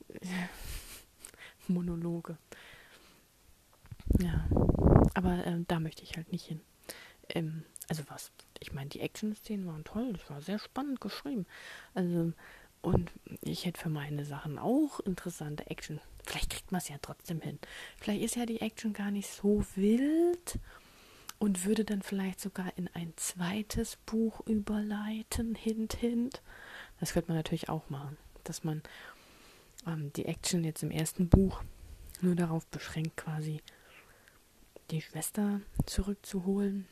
äh, 0.08 0.46
Monologe. 1.66 2.38
Ja, 4.20 4.48
aber 5.14 5.44
ähm, 5.46 5.64
da 5.66 5.80
möchte 5.80 6.04
ich 6.04 6.16
halt 6.16 6.30
nicht 6.30 6.46
hin. 6.46 6.60
Ähm, 7.30 7.64
also 7.88 8.04
was, 8.06 8.30
ich 8.60 8.72
meine, 8.72 8.88
die 8.88 9.00
Action-Szenen 9.00 9.66
waren 9.66 9.82
toll, 9.82 10.12
das 10.12 10.30
war 10.30 10.40
sehr 10.40 10.60
spannend 10.60 11.00
geschrieben. 11.00 11.46
Also, 11.94 12.32
und 12.82 13.10
ich 13.42 13.66
hätte 13.66 13.80
für 13.80 13.90
meine 13.90 14.24
Sachen 14.24 14.60
auch 14.60 15.00
interessante 15.00 15.66
Action. 15.66 16.00
Vielleicht 16.24 16.50
kriegt 16.50 16.70
man 16.70 16.80
es 16.80 16.88
ja 16.88 16.98
trotzdem 17.02 17.40
hin. 17.40 17.58
Vielleicht 17.96 18.22
ist 18.22 18.36
ja 18.36 18.46
die 18.46 18.60
Action 18.60 18.92
gar 18.92 19.10
nicht 19.10 19.28
so 19.28 19.64
wild 19.74 20.60
und 21.40 21.64
würde 21.64 21.84
dann 21.84 22.02
vielleicht 22.02 22.38
sogar 22.38 22.76
in 22.76 22.86
ein 22.88 23.14
zweites 23.16 23.96
Buch 24.04 24.40
überleiten, 24.46 25.54
hint, 25.54 25.94
hint. 25.94 26.42
Das 27.00 27.14
könnte 27.14 27.30
man 27.30 27.38
natürlich 27.38 27.70
auch 27.70 27.88
machen, 27.88 28.18
dass 28.44 28.62
man 28.62 28.82
ähm, 29.86 30.12
die 30.12 30.26
Action 30.26 30.62
jetzt 30.62 30.82
im 30.82 30.90
ersten 30.90 31.30
Buch 31.30 31.62
nur 32.20 32.34
darauf 32.34 32.66
beschränkt, 32.66 33.16
quasi 33.16 33.62
die 34.90 35.00
Schwester 35.00 35.62
zurückzuholen 35.86 36.86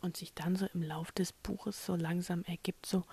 und 0.00 0.16
sich 0.16 0.32
dann 0.32 0.56
so 0.56 0.66
im 0.72 0.82
Lauf 0.82 1.12
des 1.12 1.32
Buches 1.32 1.84
so 1.84 1.94
langsam 1.94 2.42
ergibt, 2.44 2.86
so, 2.86 3.04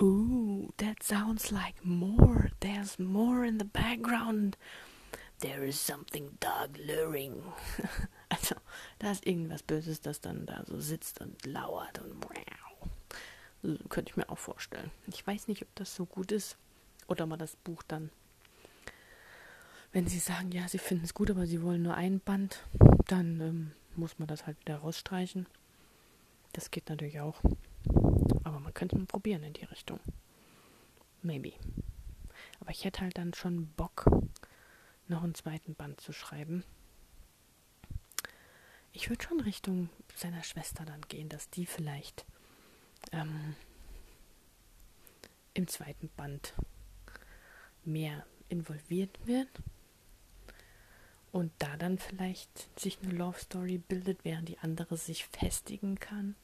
ooh, 0.00 0.70
that 0.76 1.02
sounds 1.02 1.50
like 1.50 1.84
more, 1.84 2.50
there's 2.60 2.96
more 3.00 3.44
in 3.44 3.58
the 3.58 3.66
background, 3.66 4.56
there 5.40 5.66
is 5.66 5.84
something 5.84 6.36
dark 6.38 6.78
luring. 6.78 7.42
da 8.98 9.10
ist 9.10 9.26
irgendwas 9.26 9.62
Böses, 9.62 10.00
das 10.00 10.20
dann 10.20 10.46
da 10.46 10.64
so 10.66 10.80
sitzt 10.80 11.20
und 11.20 11.44
lauert 11.46 12.00
und. 12.00 12.24
So 13.62 13.76
könnte 13.88 14.10
ich 14.10 14.16
mir 14.16 14.28
auch 14.28 14.38
vorstellen. 14.38 14.90
Ich 15.08 15.26
weiß 15.26 15.48
nicht, 15.48 15.62
ob 15.62 15.74
das 15.74 15.94
so 15.94 16.06
gut 16.06 16.30
ist 16.30 16.56
oder 17.08 17.26
mal 17.26 17.36
das 17.36 17.56
Buch 17.56 17.82
dann 17.82 18.10
wenn 19.96 20.06
sie 20.06 20.18
sagen, 20.18 20.52
ja, 20.52 20.68
sie 20.68 20.76
finden 20.76 21.06
es 21.06 21.14
gut, 21.14 21.30
aber 21.30 21.46
sie 21.46 21.62
wollen 21.62 21.82
nur 21.82 21.94
ein 21.94 22.20
Band, 22.20 22.62
dann 23.06 23.40
ähm, 23.40 23.72
muss 23.94 24.18
man 24.18 24.28
das 24.28 24.46
halt 24.46 24.60
wieder 24.60 24.76
rausstreichen. 24.76 25.46
Das 26.52 26.70
geht 26.70 26.90
natürlich 26.90 27.20
auch. 27.20 27.40
Aber 28.44 28.60
man 28.60 28.74
könnte 28.74 28.98
mal 28.98 29.06
probieren 29.06 29.42
in 29.42 29.54
die 29.54 29.64
Richtung. 29.64 29.98
Maybe. 31.22 31.54
Aber 32.60 32.72
ich 32.72 32.84
hätte 32.84 33.00
halt 33.00 33.16
dann 33.16 33.32
schon 33.32 33.68
Bock, 33.68 34.04
noch 35.08 35.22
einen 35.22 35.34
zweiten 35.34 35.74
Band 35.74 35.98
zu 35.98 36.12
schreiben. 36.12 36.62
Ich 38.96 39.10
würde 39.10 39.22
schon 39.22 39.40
Richtung 39.40 39.90
seiner 40.14 40.42
Schwester 40.42 40.86
dann 40.86 41.02
gehen, 41.02 41.28
dass 41.28 41.50
die 41.50 41.66
vielleicht 41.66 42.24
ähm, 43.12 43.54
im 45.52 45.68
zweiten 45.68 46.08
Band 46.16 46.54
mehr 47.84 48.24
involviert 48.48 49.14
wird 49.26 49.50
und 51.30 51.52
da 51.58 51.76
dann 51.76 51.98
vielleicht 51.98 52.80
sich 52.80 52.98
eine 53.02 53.12
Love 53.12 53.38
Story 53.38 53.76
bildet, 53.76 54.24
während 54.24 54.48
die 54.48 54.58
andere 54.60 54.96
sich 54.96 55.26
festigen 55.26 56.00
kann. 56.00 56.34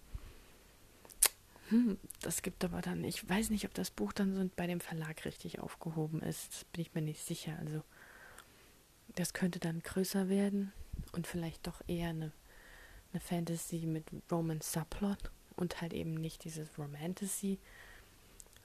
Hm, 1.69 1.99
das 2.21 2.43
gibt 2.43 2.67
aber 2.67 2.83
dann, 2.83 3.03
ich 3.03 3.27
weiß 3.27 3.49
nicht, 3.49 3.65
ob 3.65 3.73
das 3.73 3.91
Buch 3.91 4.12
dann 4.12 4.35
so 4.35 4.51
bei 4.57 4.67
dem 4.67 4.81
Verlag 4.81 5.25
richtig 5.25 5.61
aufgehoben 5.61 6.21
ist. 6.21 6.71
Bin 6.73 6.83
ich 6.83 6.93
mir 6.93 7.01
nicht 7.01 7.25
sicher. 7.25 7.57
Also, 7.61 7.83
das 9.15 9.33
könnte 9.33 9.59
dann 9.59 9.81
größer 9.81 10.29
werden 10.29 10.75
und 11.12 11.27
vielleicht 11.27 11.67
doch 11.67 11.81
eher 11.87 12.11
eine, 12.11 12.31
eine 13.12 13.20
Fantasy 13.20 13.87
mit 13.87 14.05
Roman 14.31 14.61
Subplot 14.61 15.31
und 15.57 15.81
halt 15.81 15.92
eben 15.92 16.14
nicht 16.14 16.44
dieses 16.44 16.79
Romantasy. 16.79 17.59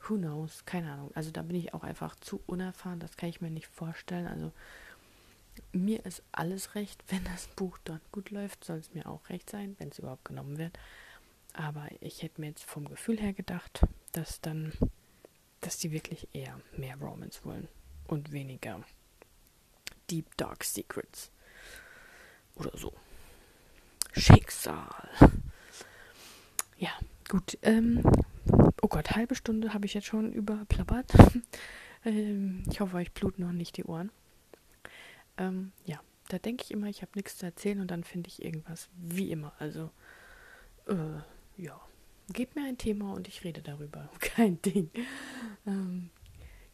Who 0.08 0.16
knows? 0.16 0.66
Keine 0.66 0.94
Ahnung. 0.94 1.12
Also, 1.16 1.32
da 1.32 1.42
bin 1.42 1.56
ich 1.56 1.74
auch 1.74 1.84
einfach 1.84 2.16
zu 2.16 2.42
unerfahren. 2.46 3.00
Das 3.00 3.18
kann 3.18 3.30
ich 3.30 3.42
mir 3.42 3.50
nicht 3.50 3.68
vorstellen. 3.68 4.28
Also, 4.28 4.52
mir 5.72 6.06
ist 6.06 6.24
alles 6.32 6.76
recht, 6.76 7.04
wenn 7.10 7.24
das 7.26 7.48
Buch 7.48 7.78
dort 7.84 8.12
gut 8.12 8.30
läuft, 8.30 8.64
soll 8.64 8.78
es 8.78 8.94
mir 8.94 9.08
auch 9.08 9.30
recht 9.30 9.50
sein, 9.50 9.76
wenn 9.80 9.90
es 9.90 10.00
überhaupt 10.00 10.26
genommen 10.26 10.58
wird. 10.58 10.78
Aber 11.54 11.88
ich 12.00 12.22
hätte 12.22 12.40
mir 12.40 12.48
jetzt 12.48 12.64
vom 12.64 12.88
Gefühl 12.88 13.20
her 13.20 13.34
gedacht, 13.34 13.82
dass 14.12 14.40
dann, 14.42 14.72
dass 15.62 15.78
die 15.78 15.92
wirklich 15.92 16.28
eher 16.34 16.60
mehr 16.78 16.98
Romans 16.98 17.44
wollen 17.44 17.68
und 18.08 18.32
weniger 18.32 18.84
Deep 20.10 20.38
Dark 20.38 20.64
Secrets 20.64 21.32
oder 22.56 22.78
so. 22.78 22.94
Schicksal. 24.18 25.10
Ja, 26.78 26.90
gut. 27.30 27.58
Ähm, 27.62 28.02
oh 28.82 28.88
Gott, 28.88 29.12
halbe 29.12 29.36
Stunde 29.36 29.74
habe 29.74 29.86
ich 29.86 29.94
jetzt 29.94 30.08
schon 30.08 30.34
überplappert. 30.34 31.14
ähm, 32.06 32.64
ich 32.70 32.80
hoffe, 32.80 32.98
euch 32.98 33.12
bluten 33.12 33.44
noch 33.44 33.52
nicht 33.52 33.78
die 33.78 33.84
Ohren. 33.84 34.12
Ähm, 35.38 35.72
ja, 35.86 36.00
da 36.30 36.40
denke 36.40 36.64
ich 36.64 36.72
immer, 36.72 36.88
ich 36.88 37.02
habe 37.02 37.12
nichts 37.16 37.38
zu 37.38 37.46
erzählen 37.46 37.80
und 37.80 37.92
dann 37.92 38.04
finde 38.04 38.30
ich 38.30 38.44
irgendwas. 38.44 38.90
Wie 38.96 39.32
immer. 39.32 39.54
Also, 39.60 39.92
äh, 40.88 41.62
ja. 41.62 41.80
Gebt 42.34 42.56
mir 42.56 42.66
ein 42.66 42.78
Thema 42.78 43.14
und 43.14 43.28
ich 43.28 43.44
rede 43.44 43.62
darüber. 43.62 44.10
Kein 44.20 44.62
Ding. 44.62 44.90
Ähm, 45.66 46.10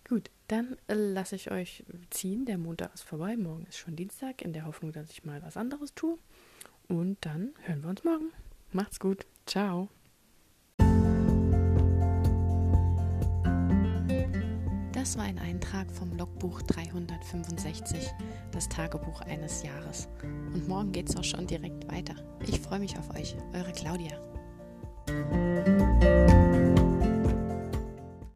gut, 0.08 0.32
dann 0.48 0.78
äh, 0.88 0.96
lasse 0.96 1.36
ich 1.36 1.52
euch 1.52 1.84
ziehen. 2.10 2.46
Der 2.46 2.58
Montag 2.58 2.94
ist 2.94 3.04
vorbei. 3.04 3.38
Morgen 3.38 3.66
ist 3.68 3.78
schon 3.78 3.96
Dienstag, 3.96 4.42
in 4.42 4.54
der 4.54 4.66
Hoffnung, 4.66 4.94
dass 4.94 5.12
ich 5.12 5.26
mal 5.26 5.42
was 5.44 5.58
anderes 5.58 5.94
tue. 5.94 6.18
Und 6.88 7.18
dann 7.22 7.54
hören 7.64 7.82
wir 7.84 7.90
uns 7.90 8.04
morgen. 8.04 8.32
Macht's 8.72 9.00
gut. 9.00 9.26
Ciao. 9.46 9.90
Das 14.94 15.18
war 15.18 15.26
ein 15.26 15.38
Eintrag 15.38 15.92
vom 15.92 16.18
Logbuch 16.18 16.62
365, 16.62 18.10
das 18.52 18.70
Tagebuch 18.70 19.20
eines 19.22 19.62
Jahres. 19.62 20.08
Und 20.24 20.68
morgen 20.68 20.92
geht's 20.94 21.16
auch 21.18 21.24
schon 21.24 21.46
direkt 21.46 21.92
weiter. 21.92 22.16
Ich 22.48 22.60
freue 22.62 22.80
mich 22.80 22.98
auf 22.98 23.14
euch, 23.14 23.36
eure 23.54 23.74
Claudia. 23.74 24.18